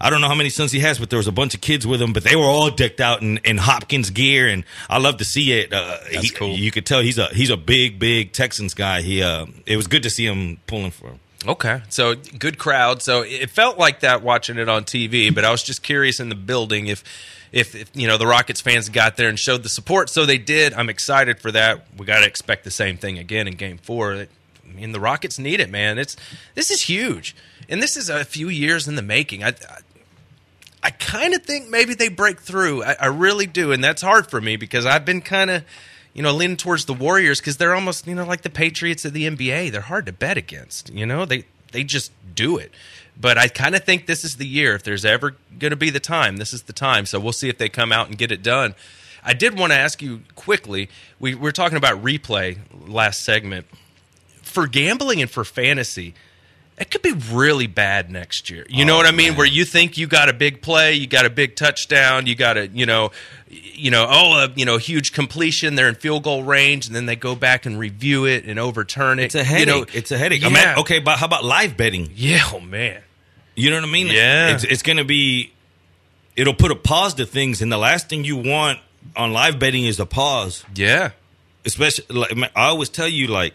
[0.04, 1.88] I don't know how many sons he has, but there was a bunch of kids
[1.88, 2.12] with him.
[2.12, 5.54] But they were all decked out in, in Hopkins gear, and I love to see
[5.54, 5.72] it.
[5.72, 6.50] Uh, That's he- cool.
[6.50, 9.02] You could tell he's a he's a big big Texans guy.
[9.02, 11.20] He uh, it was good to see him pulling for him.
[11.46, 13.02] Okay, so good crowd.
[13.02, 16.30] So it felt like that watching it on TV, but I was just curious in
[16.30, 17.04] the building if,
[17.52, 20.10] if, if you know the Rockets fans got there and showed the support.
[20.10, 20.74] So they did.
[20.74, 21.86] I'm excited for that.
[21.98, 24.14] We got to expect the same thing again in Game Four.
[24.14, 24.28] I
[24.74, 25.98] mean, the Rockets need it, man.
[25.98, 26.16] It's
[26.56, 27.36] this is huge,
[27.68, 29.44] and this is a few years in the making.
[29.44, 29.80] I, I
[30.84, 32.84] I kind of think maybe they break through.
[32.84, 35.64] I, I really do, and that's hard for me because I've been kind of,
[36.14, 39.14] you know, leaning towards the Warriors because they're almost, you know, like the Patriots of
[39.14, 39.72] the NBA.
[39.72, 40.94] They're hard to bet against.
[40.94, 42.72] You know, they they just do it.
[43.20, 44.76] But I kind of think this is the year.
[44.76, 47.06] If there's ever going to be the time, this is the time.
[47.06, 48.76] So we'll see if they come out and get it done.
[49.24, 50.90] I did want to ask you quickly.
[51.20, 53.68] We, we were talking about replay last segment
[54.42, 56.14] for gambling and for fantasy,
[56.78, 58.66] it could be really bad next year.
[58.70, 59.36] You know oh, what I mean?
[59.36, 62.58] Where you think you got a big play, you got a big touchdown, you got
[62.58, 63.12] a you know,
[63.50, 65.76] you know, oh, a, you know, huge completion.
[65.76, 69.20] They're in field goal range, and then they go back and review it and overturn
[69.20, 69.26] it.
[69.26, 69.68] It's a headache.
[69.68, 70.42] You know, it's a headache.
[70.42, 70.76] Yeah.
[70.80, 72.12] Okay, but how about live betting?
[72.16, 72.44] Yeah.
[72.54, 73.02] Oh man.
[73.56, 74.08] You know what I mean?
[74.08, 74.56] Yeah.
[74.56, 75.54] It's, it's going to be,
[76.36, 77.62] it'll put a pause to things.
[77.62, 78.80] And the last thing you want
[79.16, 80.66] on live betting is a pause.
[80.74, 81.12] Yeah.
[81.64, 83.54] Especially, like, I always tell you, like,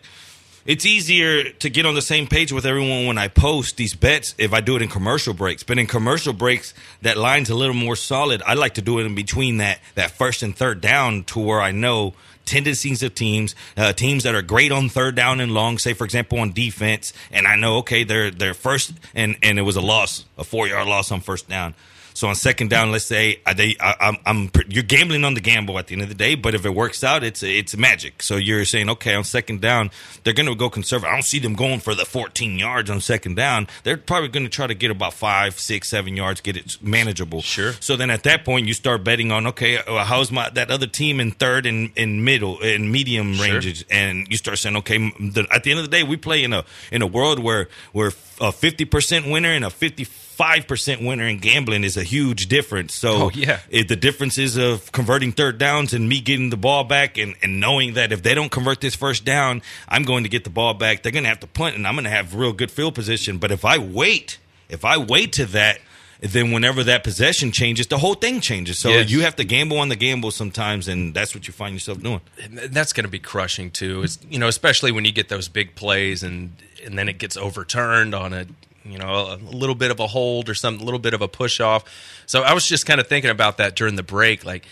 [0.68, 4.34] it's easier to get on the same page with everyone when I post these bets
[4.36, 5.62] if I do it in commercial breaks.
[5.62, 8.42] But in commercial breaks, that line's a little more solid.
[8.46, 11.62] I like to do it in between that, that first and third down to where
[11.62, 12.12] I know
[12.44, 16.04] tendencies of teams, uh, teams that are great on third down and long, say for
[16.04, 19.80] example on defense, and I know okay they're they're first and and it was a
[19.80, 21.74] loss, a four yard loss on first down.
[22.18, 25.40] So on second down, let's say they, I, am I'm, I'm, you're gambling on the
[25.40, 26.34] gamble at the end of the day.
[26.34, 28.24] But if it works out, it's it's magic.
[28.24, 29.92] So you're saying, okay, on second down,
[30.24, 31.12] they're going to go conservative.
[31.12, 33.68] I don't see them going for the 14 yards on second down.
[33.84, 37.40] They're probably going to try to get about five, six, seven yards, get it manageable.
[37.40, 37.74] Sure.
[37.74, 41.20] So then at that point, you start betting on, okay, how's my that other team
[41.20, 43.46] in third and in middle and medium sure.
[43.46, 46.42] ranges, and you start saying, okay, the, at the end of the day, we play
[46.42, 50.02] in a in a world where we're a 50 percent winner and a 50
[50.38, 52.94] 5% winner in gambling is a huge difference.
[52.94, 53.60] So oh, yeah.
[53.70, 57.58] it, the differences of converting third downs and me getting the ball back and, and
[57.58, 60.74] knowing that if they don't convert this first down, I'm going to get the ball
[60.74, 61.02] back.
[61.02, 63.38] They're going to have to punt and I'm going to have real good field position.
[63.38, 65.80] But if I wait, if I wait to that,
[66.20, 68.78] then whenever that possession changes, the whole thing changes.
[68.78, 69.10] So yes.
[69.10, 72.20] you have to gamble on the gamble sometimes, and that's what you find yourself doing.
[72.42, 74.02] And that's going to be crushing too.
[74.02, 76.52] It's, you know, especially when you get those big plays and
[76.84, 78.46] and then it gets overturned on a
[78.88, 81.28] you know a little bit of a hold or some a little bit of a
[81.28, 81.84] push off.
[82.26, 84.66] So I was just kind of thinking about that during the break, like.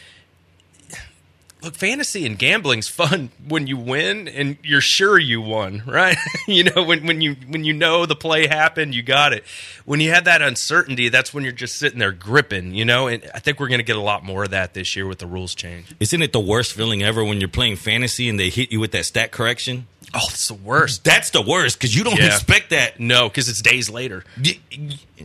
[1.62, 6.16] Look, fantasy and gambling's fun when you win and you're sure you won, right?
[6.46, 9.42] you know, when, when you when you know the play happened, you got it.
[9.87, 13.09] When you have that uncertainty, that's when you're just sitting there gripping, you know.
[13.09, 15.18] And I think we're going to get a lot more of that this year with
[15.18, 15.94] the rules change.
[15.98, 18.92] Isn't it the worst feeling ever when you're playing fantasy and they hit you with
[18.92, 19.87] that stat correction?
[20.14, 21.05] Oh, it's the worst.
[21.05, 22.27] That's the worst because you don't Yeah.
[22.35, 22.99] expect that.
[23.01, 24.25] No, because it's days later.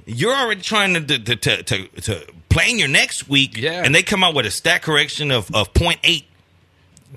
[0.06, 3.84] You're already trying to to to, to, to plan your next week, Yeah.
[3.84, 6.24] and they come out with a stat correction of of 0.8.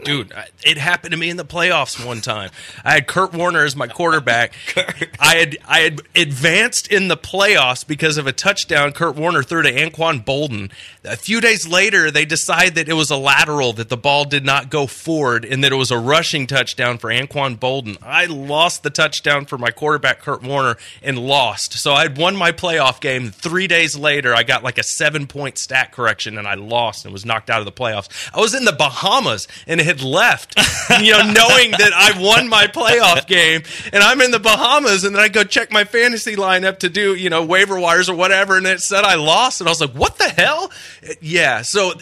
[0.03, 0.33] Dude,
[0.65, 2.51] it happened to me in the playoffs one time.
[2.85, 4.53] I had Kurt Warner as my quarterback.
[5.21, 9.63] I had I had advanced in the playoffs because of a touchdown Kurt Warner threw
[9.63, 10.73] to Anquan Boldin.
[11.05, 14.45] A few days later, they decide that it was a lateral, that the ball did
[14.45, 17.97] not go forward, and that it was a rushing touchdown for Anquan Boldin.
[18.03, 21.75] I lost the touchdown for my quarterback Kurt Warner and lost.
[21.75, 23.31] So I had won my playoff game.
[23.31, 27.13] Three days later, I got like a seven point stat correction, and I lost and
[27.13, 28.09] was knocked out of the playoffs.
[28.35, 30.59] I was in the Bahamas and had left,
[31.01, 33.63] you know, knowing that I won my playoff game,
[33.93, 37.15] and I'm in the Bahamas, and then I go check my fantasy lineup to do,
[37.15, 39.93] you know, waiver wires or whatever, and it said I lost, and I was like,
[39.93, 40.73] what the hell?
[41.21, 41.93] Yeah, so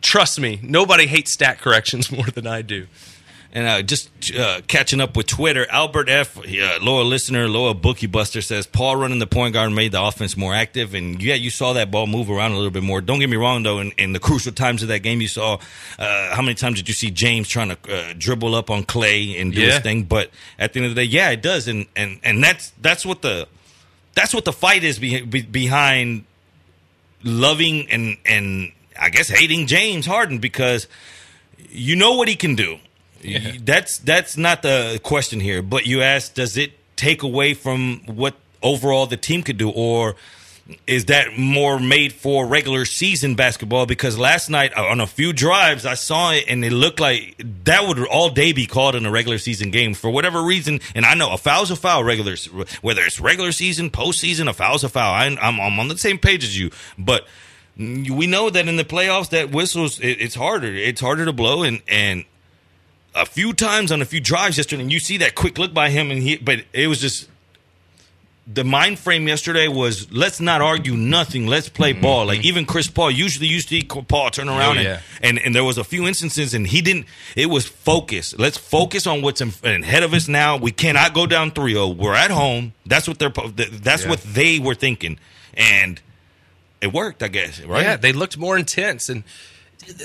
[0.00, 2.86] trust me, nobody hates stat corrections more than I do.
[3.50, 6.42] And uh, just uh, catching up with Twitter, Albert F, uh,
[6.82, 10.54] loyal listener, loyal bookie buster says Paul running the point guard made the offense more
[10.54, 13.00] active, and yeah, you saw that ball move around a little bit more.
[13.00, 15.58] Don't get me wrong though, in, in the crucial times of that game, you saw
[15.98, 19.40] uh, how many times did you see James trying to uh, dribble up on Klay
[19.40, 19.66] and do Yeah.
[19.72, 20.02] his thing?
[20.02, 23.06] But at the end of the day, yeah, it does, and and and that's that's
[23.06, 23.48] what the
[24.14, 26.24] that's what the fight is be, be, behind
[27.24, 30.86] loving and and I guess hating James Harden because
[31.70, 32.78] you know what he can do.
[33.60, 35.62] That's that's not the question here.
[35.62, 40.16] But you ask, does it take away from what overall the team could do, or
[40.86, 43.86] is that more made for regular season basketball?
[43.86, 47.40] Because last night uh, on a few drives, I saw it and it looked like
[47.64, 50.80] that would all day be called in a regular season game for whatever reason.
[50.94, 52.36] And I know a foul's a foul, regular
[52.82, 55.14] whether it's regular season, postseason, a foul's a foul.
[55.14, 57.26] I, I'm I'm on the same page as you, but
[57.78, 61.62] we know that in the playoffs that whistles it, it's harder it's harder to blow
[61.62, 62.24] and and
[63.18, 65.90] a few times on a few drives yesterday and you see that quick look by
[65.90, 67.28] him and he but it was just
[68.50, 72.00] the mind frame yesterday was let's not argue nothing let's play mm-hmm.
[72.02, 72.26] ball.
[72.26, 72.46] Like mm-hmm.
[72.46, 75.00] even chris paul usually you see paul turn around Oh, yeah.
[75.20, 77.06] and, and and there was a few instances and he didn't
[77.36, 79.52] it was focus let's focus on what's in,
[79.82, 80.56] ahead of us now.
[80.56, 82.72] We cannot go down 3-0 we're at home.
[82.86, 84.10] That's what they're that's Yeah.
[84.10, 85.18] what they were thinking.
[85.54, 86.00] And
[86.80, 87.82] it worked i guess right?
[87.82, 89.08] Yeah, they looked more intense.
[89.08, 89.24] And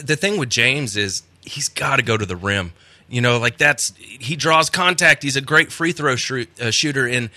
[0.03, 2.74] the thing with James is he's got to go to the rim.
[3.14, 5.22] You know, like that's he draws contact.
[5.22, 7.07] He's a great free throw uh, shooter.
[7.07, 7.30] And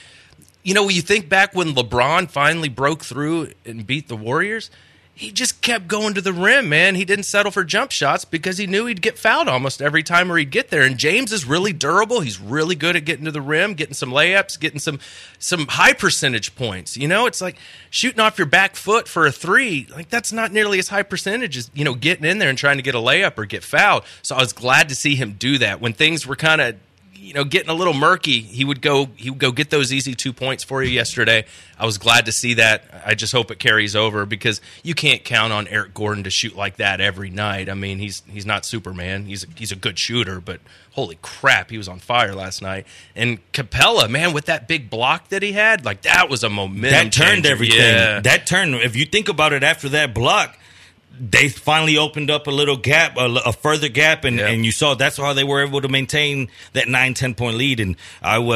[0.62, 4.70] you know, when you think back when LeBron finally broke through and beat the Warriors,
[5.16, 6.94] he just kept going to the rim, man.
[6.94, 10.30] He didn't settle for jump shots because he knew he'd get fouled almost every time
[10.30, 10.82] or he'd get there.
[10.82, 12.20] And James is really durable.
[12.20, 14.98] He's really good at getting to the rim, getting some layups, getting some
[15.38, 16.98] some high percentage points.
[16.98, 17.56] You know, it's like
[17.88, 19.86] shooting off your back foot for a three.
[19.90, 22.76] Like that's not nearly as high percentage as, you know, getting in there and trying
[22.76, 24.04] to get a layup or get fouled.
[24.20, 26.76] So I was glad to see him do that when things were kind of
[27.18, 30.14] you know getting a little murky he would go he would go get those easy
[30.14, 31.44] two points for you yesterday
[31.78, 35.24] i was glad to see that i just hope it carries over because you can't
[35.24, 38.64] count on eric gordon to shoot like that every night i mean he's he's not
[38.64, 40.60] superman he's a, he's a good shooter but
[40.92, 45.28] holy crap he was on fire last night and capela man with that big block
[45.28, 47.52] that he had like that was a momentum that turned changer.
[47.52, 47.78] everything.
[47.78, 48.20] yeah.
[48.20, 48.74] That turned.
[48.74, 50.58] If you think about it, after that block,
[51.20, 54.48] they finally opened up a little gap, a, a further gap, and, Yeah.
[54.48, 57.80] and you saw that's how they were able to maintain that 9, 10 point lead.
[57.80, 58.54] And I, wa-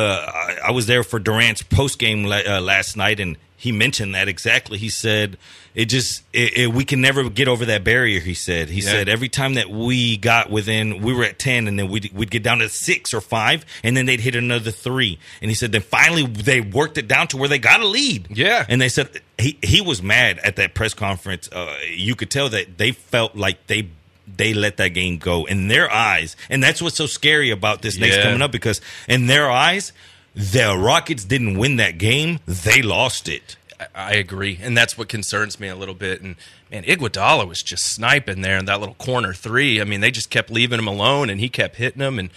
[0.64, 4.26] I, was there for Durant's post game la- uh, last night, and he mentioned that
[4.26, 4.78] exactly.
[4.78, 5.36] He said
[5.74, 8.18] it just it, it, we can never get over that barrier.
[8.18, 8.90] He said he Yeah.
[8.90, 12.30] said every time that we got within, we were at ten, and then we'd, we'd
[12.30, 15.18] get down to six or five, and then they'd hit another three.
[15.42, 18.28] And he said then finally they worked it down to where they got a lead.
[18.36, 18.64] Yeah.
[18.68, 21.48] and they said he he was mad at that press conference.
[21.52, 23.88] Uh, you could tell that they felt like they.
[24.36, 27.98] They let that game go in their eyes, and that's what's so scary about this
[27.98, 28.22] next Yeah.
[28.22, 29.92] coming up because in their eyes,
[30.40, 33.56] the Rockets didn't win that game; they lost it.
[33.94, 36.20] I- agree, and that's what concerns me a little bit.
[36.20, 36.36] And
[36.70, 39.80] man, Iguodala was just sniping there in that little corner three.
[39.80, 42.18] I mean, they just kept leaving him alone, and he kept hitting them.
[42.18, 42.30] And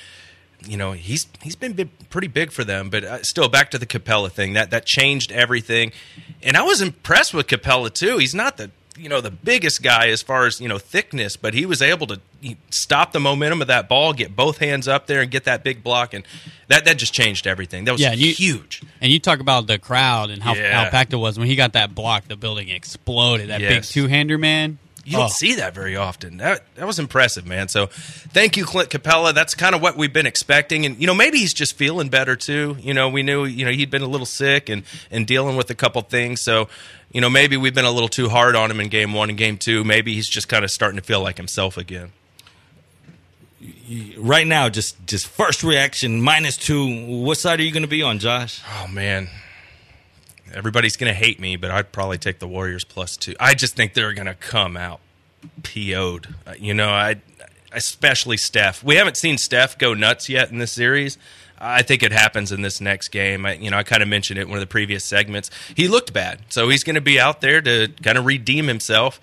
[0.66, 2.90] you know, he's he's been big, pretty big for them.
[2.90, 5.92] But uh, still, back to the Capela thing that that changed everything.
[6.42, 8.18] And I was impressed with Capela too.
[8.18, 11.54] He's not the you know the biggest guy as far as you know thickness, but
[11.54, 12.20] he was able to
[12.70, 15.84] stop the momentum of that ball, get both hands up there, and get that big
[15.84, 16.24] block, and
[16.68, 17.86] that that just changed everything.
[17.86, 18.82] That was Yeah, and you- huge.
[19.02, 20.84] And you talk about the crowd and how, Yeah.
[20.84, 22.28] how packed it was when he got that block.
[22.28, 23.50] The building exploded.
[23.50, 24.78] That big two hander, man.
[25.06, 25.28] You don't Oh.
[25.28, 26.38] see that very often.
[26.38, 27.68] That that was impressive, man.
[27.68, 27.88] So,
[28.32, 29.34] thank you, Clint Capela.
[29.34, 32.38] That's kind of what we've been expecting, and you know, maybe he's just feeling better
[32.38, 32.78] too.
[32.80, 35.70] You know, we knew you know he'd been a little sick and and dealing with
[35.70, 36.40] a couple things.
[36.42, 36.70] So,
[37.14, 39.38] you know, maybe we've been a little too hard on him in game one and
[39.38, 39.84] game two.
[39.84, 42.12] Maybe he's just kind of starting to feel like himself again.
[44.18, 47.06] right now, just just first reaction minus two.
[47.24, 48.62] What side are you going to be on, Josh?
[48.68, 49.30] Oh man,
[50.54, 53.36] everybody's gonna hate me, but I'd probably take the Warriors plus two.
[53.40, 55.00] I just think they're gonna come out
[55.64, 56.34] PO'd.
[56.48, 57.22] Uh, You know, I
[57.72, 58.84] especially Steph.
[58.84, 61.18] We haven't seen Steph go nuts yet in this series.
[61.64, 63.46] I think it happens in this next game.
[63.46, 65.50] I, you know, I kind of mentioned it in one of the previous segments.
[65.76, 69.20] He looked bad, so he's going to be out there to kind of redeem himself.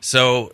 [0.00, 0.52] So,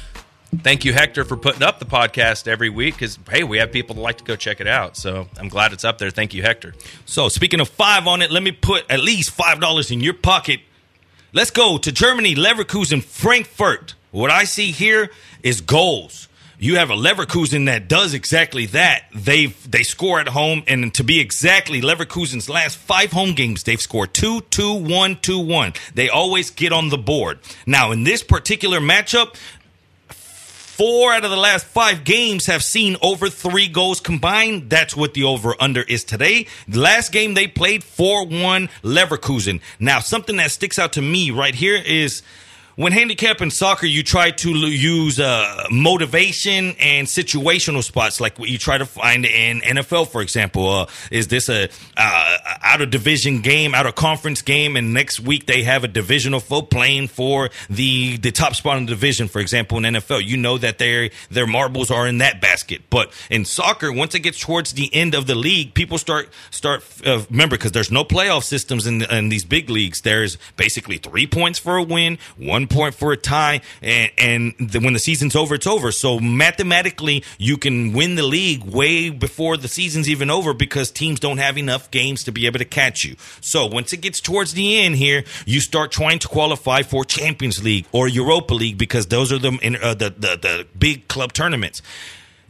[0.59, 2.95] thank you, Hector, for putting up the podcast every week.
[2.95, 4.97] Because hey, we have people that like to go check it out.
[4.97, 6.11] So I'm glad it's up there.
[6.11, 6.75] Thank you, Hector.
[7.07, 10.15] So speaking of five on it, let me put at least five dollars in your
[10.15, 10.61] pocket.
[11.33, 13.95] Let's go to Germany, Leverkusen, Frankfurt.
[14.11, 15.11] What I see here
[15.43, 16.29] is goals.
[16.63, 19.05] You have a Leverkusen that does exactly that.
[19.15, 23.81] They they score at home, and to be exactly, Leverkusen's last five home games, they've
[23.81, 25.73] scored two, two, one, two, one.
[25.95, 27.39] They always get on the board.
[27.65, 29.37] Now, in this particular matchup,
[30.81, 34.71] Four out of the last five games have seen over three goals combined.
[34.71, 36.47] That's what the over under is today.
[36.69, 39.61] The last game they played 4 1 Leverkusen.
[39.79, 42.23] Now, something that sticks out to me right here is
[42.81, 48.49] when handicap in soccer, you try to use uh, motivation and situational spots, like what
[48.49, 50.67] you try to find in NFL, for example.
[50.67, 51.69] Uh, is this a
[51.99, 55.89] uh, out of division game, out of conference game, and next week they have a
[55.89, 60.25] divisional foe playing for the the top spot in the division, for example, in NFL.
[60.25, 64.21] You know that their their marbles are in that basket, but in soccer, once it
[64.21, 68.05] gets towards the end of the league, people start start uh, remember because there's no
[68.05, 70.01] playoff systems in, in these big leagues.
[70.01, 74.81] There's basically three points for a win, one point for a tie, and, and the,
[74.81, 75.93] when the season's over, it's over.
[75.93, 81.21] So mathematically, you can win the league way before the season's even over because teams
[81.21, 83.17] don't have enough games to be able to catch you.
[83.41, 87.63] So once it gets towards the end here, you start trying to qualify for Champions
[87.63, 89.51] League or Europa League because those are the
[89.83, 91.83] uh, the, the the big club tournaments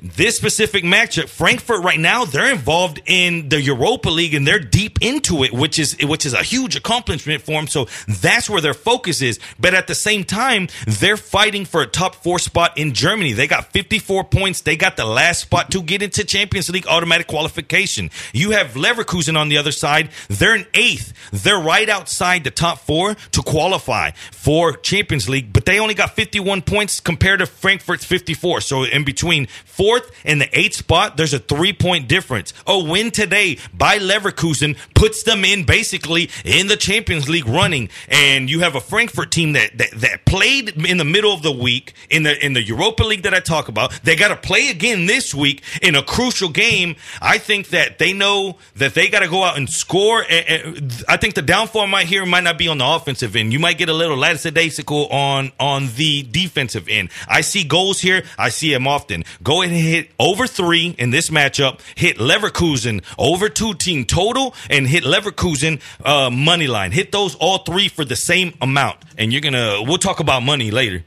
[0.02, 5.02] this specific matchup, Frankfurt right now, they're involved in the Europa League and they're deep
[5.02, 7.66] into it, which is which is a huge accomplishment for them.
[7.66, 9.38] So that's where their focus is.
[9.58, 13.32] But at the same time, they're fighting for a top four spot in Germany.
[13.32, 14.62] They got 54 points.
[14.62, 18.10] They got the last spot to get into Champions League automatic qualification.
[18.32, 20.10] You have Leverkusen on the other side.
[20.28, 21.12] They're in eighth.
[21.32, 26.16] They're right outside the top four to qualify for Champions League, but they only got
[26.16, 28.62] 51 points compared to Frankfurt's 54.
[28.62, 29.46] So in between
[29.90, 32.52] fourth and the eighth spot, there's a three point difference.
[32.66, 37.88] A win today by Leverkusen puts them in basically in the Champions League running.
[38.08, 41.52] And you have a Frankfurt team that, that, that played in the middle of the
[41.52, 43.92] week in the in the Europa League that I talk about.
[44.04, 46.96] They got to play again this week in a crucial game.
[47.20, 50.24] I think that they know that they got to go out and score.
[50.28, 53.52] I think the downfall might here might not be on the offensive end.
[53.52, 57.10] You might get a little lackadaisical on on the defensive end.
[57.26, 58.22] I see goals here.
[58.38, 59.24] I see them often.
[59.42, 61.80] Go ahead hit over three in this matchup.
[61.94, 66.92] Hit Leverkusen over two team total, and hit Leverkusen uh, money line.
[66.92, 69.82] Hit those all three for the same amount, and you're gonna.
[69.82, 71.04] We'll talk about money later.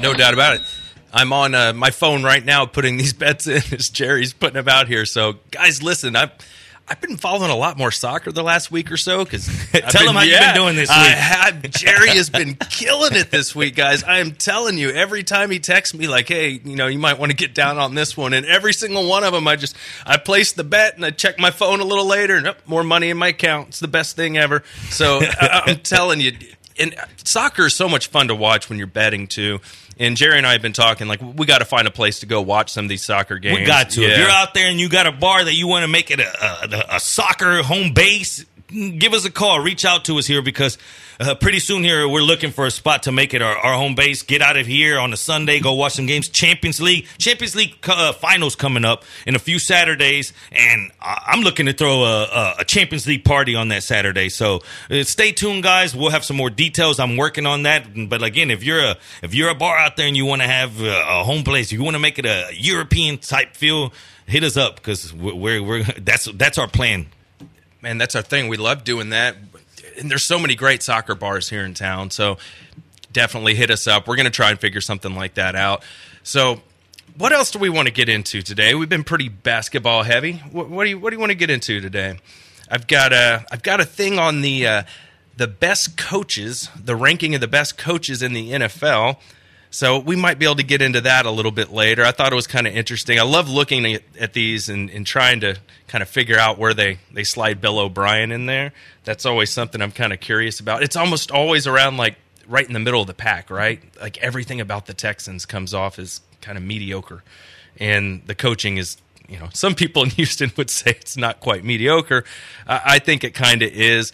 [0.00, 0.62] No doubt about it.
[1.12, 4.68] I'm on uh, my phone right now putting these bets in as Jerry's putting them
[4.68, 5.06] out here.
[5.06, 6.32] So, guys, listen, I've
[6.86, 10.14] I've been following a lot more soccer the last week or so because Tell 'em
[10.16, 11.14] how you've been doing this I week.
[11.16, 11.70] have.
[11.70, 14.04] Jerry has been killing it this week, guys.
[14.04, 14.90] I am telling you.
[14.90, 17.78] Every time he texts me, like, "Hey, you know, you might want to get down
[17.78, 19.74] on this one," and every single one of them, I just
[20.04, 22.84] I place the bet and I check my phone a little later, and oh, more
[22.84, 23.68] money in my account.
[23.68, 24.62] It's the best thing ever.
[24.90, 26.32] So I, I'm telling you.
[26.78, 29.60] and soccer is so much fun to watch when you're betting too.
[29.98, 32.26] And Jerry and I have been talking like we got to find a place to
[32.26, 33.60] go watch some of these soccer games.
[33.60, 34.02] We got to.
[34.02, 34.08] Yeah.
[34.08, 36.20] If you're out there and you got a bar that you want to make it
[36.20, 36.24] a,
[36.92, 38.44] a, a soccer home base,
[38.74, 39.60] give us a call.
[39.60, 40.78] Reach out to us here because
[41.20, 43.94] uh, pretty soon here we're looking for a spot to make it our, our home
[43.94, 44.22] base.
[44.22, 46.28] Get out of here on a Sunday, go watch some games.
[46.28, 51.66] Champions League, Champions League uh, finals coming up in a few Saturdays, and I'm looking
[51.66, 54.28] to throw a, a, a Champions League party on that Saturday.
[54.28, 54.60] So
[54.90, 55.94] uh, stay tuned, guys.
[55.94, 56.98] We'll have some more details.
[56.98, 57.86] I'm working on that.
[58.08, 60.48] But again, if you're a if you're a bar out there and you want to
[60.48, 63.92] have uh, a home place, you want to make it a European type feel,
[64.26, 67.06] hit us up because we're, we're, we're that's that's our plan.
[67.84, 68.48] Man, that's our thing.
[68.48, 69.36] We love doing that.
[69.98, 72.10] And there's so many great soccer bars here in town.
[72.10, 72.38] So
[73.12, 74.08] definitely hit us up.
[74.08, 75.84] We're going to try and figure something like that out.
[76.22, 76.62] So,
[77.16, 78.74] what else do we want to get into today?
[78.74, 80.38] We've been pretty basketball heavy.
[80.50, 82.18] What, what do you What do you want to get into today?
[82.68, 84.82] I've got a I've got a thing on the uh,
[85.36, 89.18] the best coaches, the ranking of the best coaches in the NFL.
[89.74, 92.04] So we might be able to get into that a little bit later.
[92.04, 93.18] I thought it was kind of interesting.
[93.18, 95.56] I love looking at, at these and, and trying to
[95.88, 98.72] kind of figure out where they, they slide Bill O'Brien in there.
[99.02, 100.84] That's always something I'm kind of curious about.
[100.84, 102.14] It's almost always around like
[102.46, 103.82] right in the middle of the pack, right?
[104.00, 107.24] Like everything about the Texans comes off as kind of mediocre.
[107.80, 108.96] And the coaching is,
[109.28, 112.22] you know, some people in Houston would say it's not quite mediocre.
[112.68, 114.12] I I think it kind of is.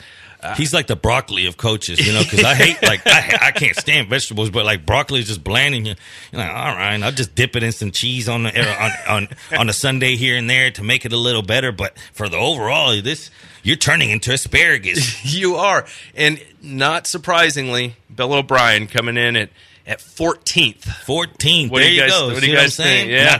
[0.56, 3.76] He's like the broccoli of coaches, you know, because I hate like I, I can't
[3.76, 5.96] stand vegetables, but like broccoli is just bland, and you're,
[6.32, 9.28] you're like, all right, I'll just dip it in some cheese on the on, on
[9.58, 11.72] on a Sunday here and there to make it a little better.
[11.72, 13.30] But for the overall, this
[13.62, 15.20] you're turning into asparagus.
[15.40, 19.50] You are, and not surprisingly, Bill O'Brien coming in at
[19.86, 20.84] at 14th.
[21.04, 21.68] Fourteen.
[21.68, 22.28] What there do you guys- go.
[22.28, 23.08] what do you I'm guys saying?
[23.08, 23.12] think?
[23.12, 23.30] Yeah.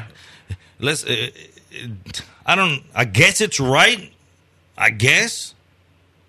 [0.48, 1.04] Not- let's.
[1.04, 1.28] Uh,
[1.74, 1.86] uh,
[2.46, 2.82] I don't.
[2.94, 4.12] I guess it's right.
[4.76, 5.54] I guess.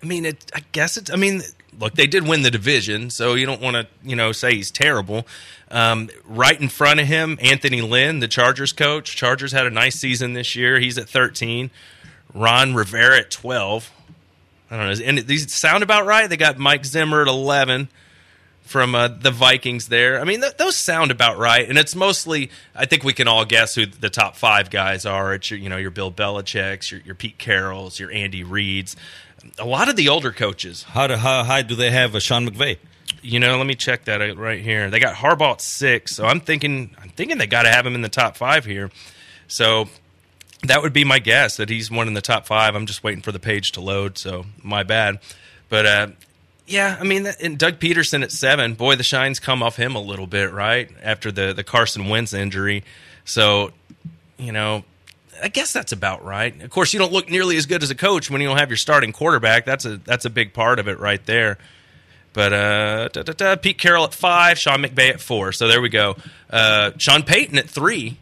[0.02, 1.10] I mean, it, I guess it's.
[1.10, 1.42] I mean,
[1.78, 4.70] look, they did win the division, so you don't want to, you know, say he's
[4.70, 5.26] terrible.
[5.70, 9.16] Um, right in front of him, Anthony Lynn, the Chargers coach.
[9.16, 10.78] Chargers had a nice season this year.
[10.78, 11.70] He's at 13.
[12.34, 13.90] Ron Rivera at 12.
[14.70, 15.04] I don't know.
[15.04, 16.28] And these sound about right.
[16.28, 17.88] They got Mike Zimmer at 11
[18.62, 20.20] from uh, the Vikings there.
[20.20, 21.68] I mean, th- those sound about right.
[21.68, 25.34] And it's mostly, I think we can all guess who the top five guys are.
[25.34, 28.96] It's your, you know, your Bill Belichick's, your, your Pete Carroll's, your Andy Reid's.
[29.58, 30.82] A lot of the older coaches.
[30.84, 32.78] How do, how high do they have a Sean McVay?
[33.22, 34.90] You know, let me check that out right here.
[34.90, 37.94] They got Harbaugh at six, so I'm thinking, I'm thinking they got to have him
[37.94, 38.90] in the top five here.
[39.48, 39.88] So
[40.62, 42.74] that would be my guess that he's one in the top five.
[42.74, 45.18] I'm just waiting for the page to load, so my bad.
[45.68, 46.08] But uh,
[46.66, 48.74] yeah, I mean, and Doug Pederson at seven.
[48.74, 52.32] Boy, the shine's come off him a little bit, right after the the Carson Wentz
[52.32, 52.84] injury.
[53.24, 53.72] So
[54.38, 54.84] you know,
[55.42, 56.60] I guess that's about right.
[56.62, 58.70] Of course, you don't look nearly as good as a coach when you don't have
[58.70, 59.64] your starting quarterback.
[59.64, 61.58] That's a that's a big part of it right there.
[62.32, 65.52] But uh, da, da, da, Pete Carroll at five, Sean McVay at four.
[65.52, 66.16] So there we go.
[66.48, 68.16] Uh, Sean Payton at three,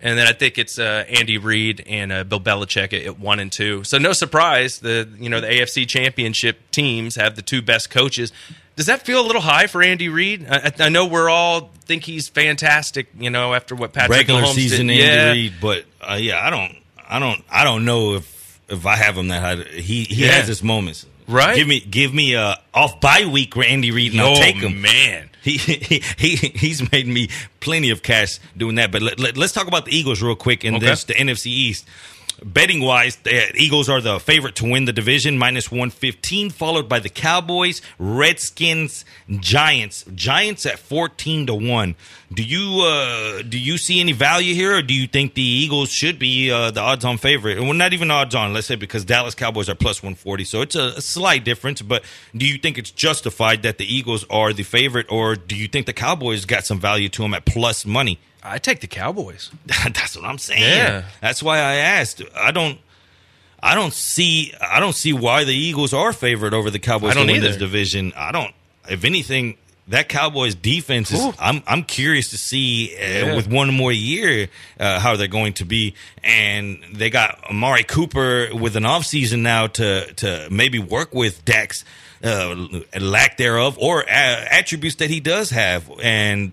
[0.00, 3.40] and then I think it's uh, Andy Reid and uh, Bill Belichick at, at one
[3.40, 3.82] and two.
[3.82, 8.32] So no surprise, the you know the AFC Championship teams have the two best coaches.
[8.78, 10.46] Does that feel a little high for Andy Reid?
[10.48, 13.08] I, I know we're all think he's fantastic.
[13.18, 15.00] You know, after what Patrick regular Mahomes season did.
[15.00, 15.30] Andy yeah.
[15.32, 16.76] Reid, but uh, yeah, I don't,
[17.08, 19.56] I don't, I don't know if if I have him that high.
[19.68, 20.32] He he Yeah.
[20.32, 21.56] has his moments, Right.
[21.56, 24.56] Give me give me a off bye week where Andy Reid and I'll Oh take
[24.56, 24.80] him.
[24.80, 25.28] man.
[25.42, 28.92] He, he he he's made me plenty of cash doing that.
[28.92, 30.86] But let, us talk about the Eagles real quick and Okay.
[30.86, 31.84] this the NFC East.
[32.40, 36.88] Betting wise, the Eagles are the favorite to win the division, minus one fifteen, followed
[36.88, 40.04] by the Cowboys, Redskins, Giants.
[40.14, 41.96] Giants at fourteen to one.
[42.32, 45.90] Do you uh, do you see any value here, or do you think the Eagles
[45.90, 47.58] should be uh, the odds on favorite?
[47.58, 48.52] Well, not even odds on.
[48.52, 51.82] Let's say because Dallas Cowboys are plus one forty, so it's a, a slight difference.
[51.82, 52.04] But
[52.36, 55.86] do you think it's justified that the Eagles are the favorite, or do you think
[55.86, 58.20] the Cowboys got some value to them at plus money?
[58.42, 59.50] I take the Cowboys.
[59.66, 60.62] That's what I'm saying.
[60.62, 61.04] Yeah.
[61.20, 62.22] That's why I asked.
[62.36, 62.78] I don't.
[63.60, 64.54] I don't see.
[64.60, 67.42] I don't see why the Eagles are favored over the Cowboys I don't to win
[67.42, 68.12] this division.
[68.16, 68.54] I don't.
[68.88, 69.56] If anything,
[69.88, 71.20] that Cowboys defense is.
[71.24, 71.32] Ooh.
[71.40, 71.62] I'm.
[71.66, 73.36] I'm curious to see uh, Yeah.
[73.36, 75.94] with one more year uh, how they're going to be.
[76.22, 81.84] And they got Amari Cooper with an offseason now to to maybe work with Dak's
[82.22, 82.54] uh,
[83.00, 85.90] lack thereof or attributes that he does have.
[86.00, 86.52] And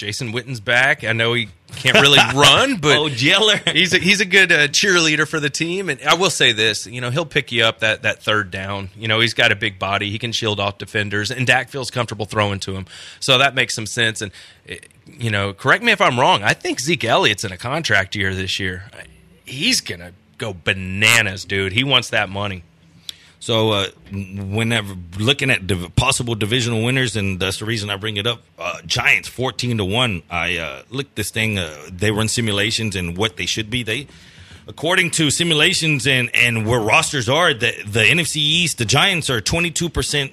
[0.00, 1.04] Jason Witten's back.
[1.04, 3.60] I know he can't really run, but oh, Jeller.
[3.74, 5.90] he's a, he's a good uh, cheerleader for the team.
[5.90, 8.88] And I will say this, you know, he'll pick you up that, that third down.
[8.96, 10.10] You know, he's got a big body.
[10.10, 12.86] He can shield off defenders, and Dak feels comfortable throwing to him.
[13.20, 14.22] So that makes some sense.
[14.22, 14.32] And,
[14.66, 16.42] eh, you know, correct me if I'm wrong.
[16.42, 18.84] I think Zeke Elliott's in a contract year this year.
[19.44, 21.72] He's going to go bananas, dude.
[21.72, 22.64] He wants that money.
[23.40, 28.18] So, uh, whenever looking at div- possible divisional winners, and that's the reason I bring
[28.18, 28.42] it up.
[28.58, 30.22] Uh, Giants fourteen to one.
[30.30, 31.58] I uh, looked this thing.
[31.58, 33.82] Uh, they run simulations and what they should be.
[33.82, 34.08] They,
[34.68, 39.40] according to simulations and and where rosters are, the the NFC East, the Giants are
[39.40, 40.32] twenty two percent.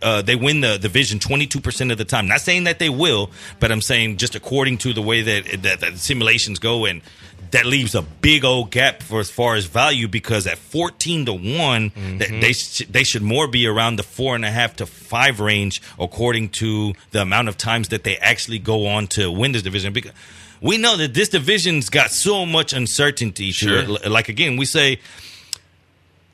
[0.00, 2.28] Uh, they win the division 22% of the time.
[2.28, 5.80] Not saying that they will, but I'm saying just according to the way that, that,
[5.80, 7.02] that simulations go and
[7.50, 11.32] that leaves a big old gap for as far as value because at 14 to
[11.32, 11.88] one
[12.18, 12.40] that mm-hmm.
[12.40, 15.80] they sh- they should more be around the four and a half to five range
[15.98, 19.92] according to the amount of times that they actually go on to win this division
[19.92, 20.12] because
[20.60, 23.82] we know that this division's got so much uncertainty Sure.
[23.84, 24.98] to it like again we say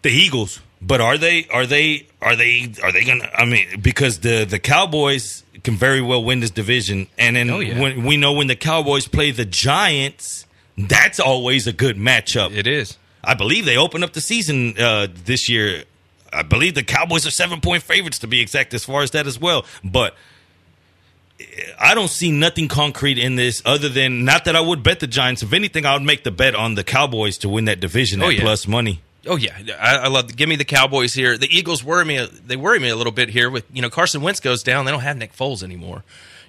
[0.03, 4.21] the Eagles but are they are they are they are they gonna I mean because
[4.21, 7.81] the the Cowboys can very well win this division and then Oh, yeah.
[7.81, 10.44] when, we know when the Cowboys play the Giants
[10.77, 12.99] that's always a good matchup It is.
[13.23, 15.85] I believe they opened up the season uh, this year.
[16.33, 19.27] I believe the Cowboys are seven point favorites to be exact as far as that
[19.27, 19.65] as well.
[19.83, 20.15] But
[21.81, 25.07] I don't see nothing concrete in this other than not that I would bet the
[25.07, 25.43] Giants.
[25.43, 28.29] If anything, I would make the bet on the Cowboys to win that division Oh,
[28.29, 28.41] at yeah.
[28.43, 29.01] plus money.
[29.27, 30.37] Oh yeah, I, I love.
[30.37, 31.39] Give me the Cowboys here.
[31.39, 32.27] The Eagles worry me.
[32.47, 33.49] They worry me a little bit here.
[33.49, 36.05] With you know Carson Wentz goes down, they don't have Nick Foles anymore.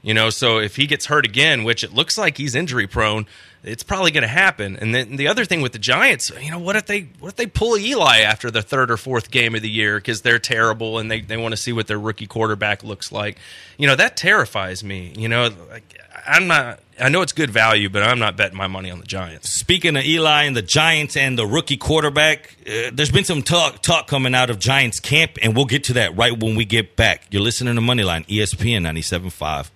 [0.06, 3.26] You know, so if he gets hurt again, which it looks like he's injury prone,
[3.64, 4.76] it's probably going to happen.
[4.76, 7.36] And then the other thing with the Giants, you know, what if they what if
[7.38, 11.00] they pull Eli after the third or fourth game of the year because they're terrible
[11.00, 13.40] and they they want to see what their rookie quarterback looks like?
[13.80, 15.12] You know, that terrifies me.
[15.18, 16.82] You know, like I'm not.
[17.00, 19.50] I know it's good value, but I'm not betting my money on the Giants.
[19.50, 23.82] Speaking of Eli and the Giants and the rookie quarterback, uh, there's been some talk
[23.82, 26.96] talk coming out of Giants camp, and we'll get to that right when we get
[26.96, 27.24] back.
[27.32, 29.72] You're listening to Moneyline, ESPN 97.5.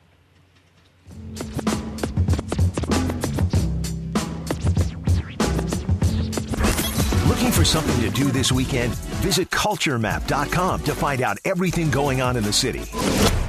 [7.28, 8.94] Looking for something to do this weekend?
[9.24, 13.40] Visit culturemap.com to find out everything going on in the city.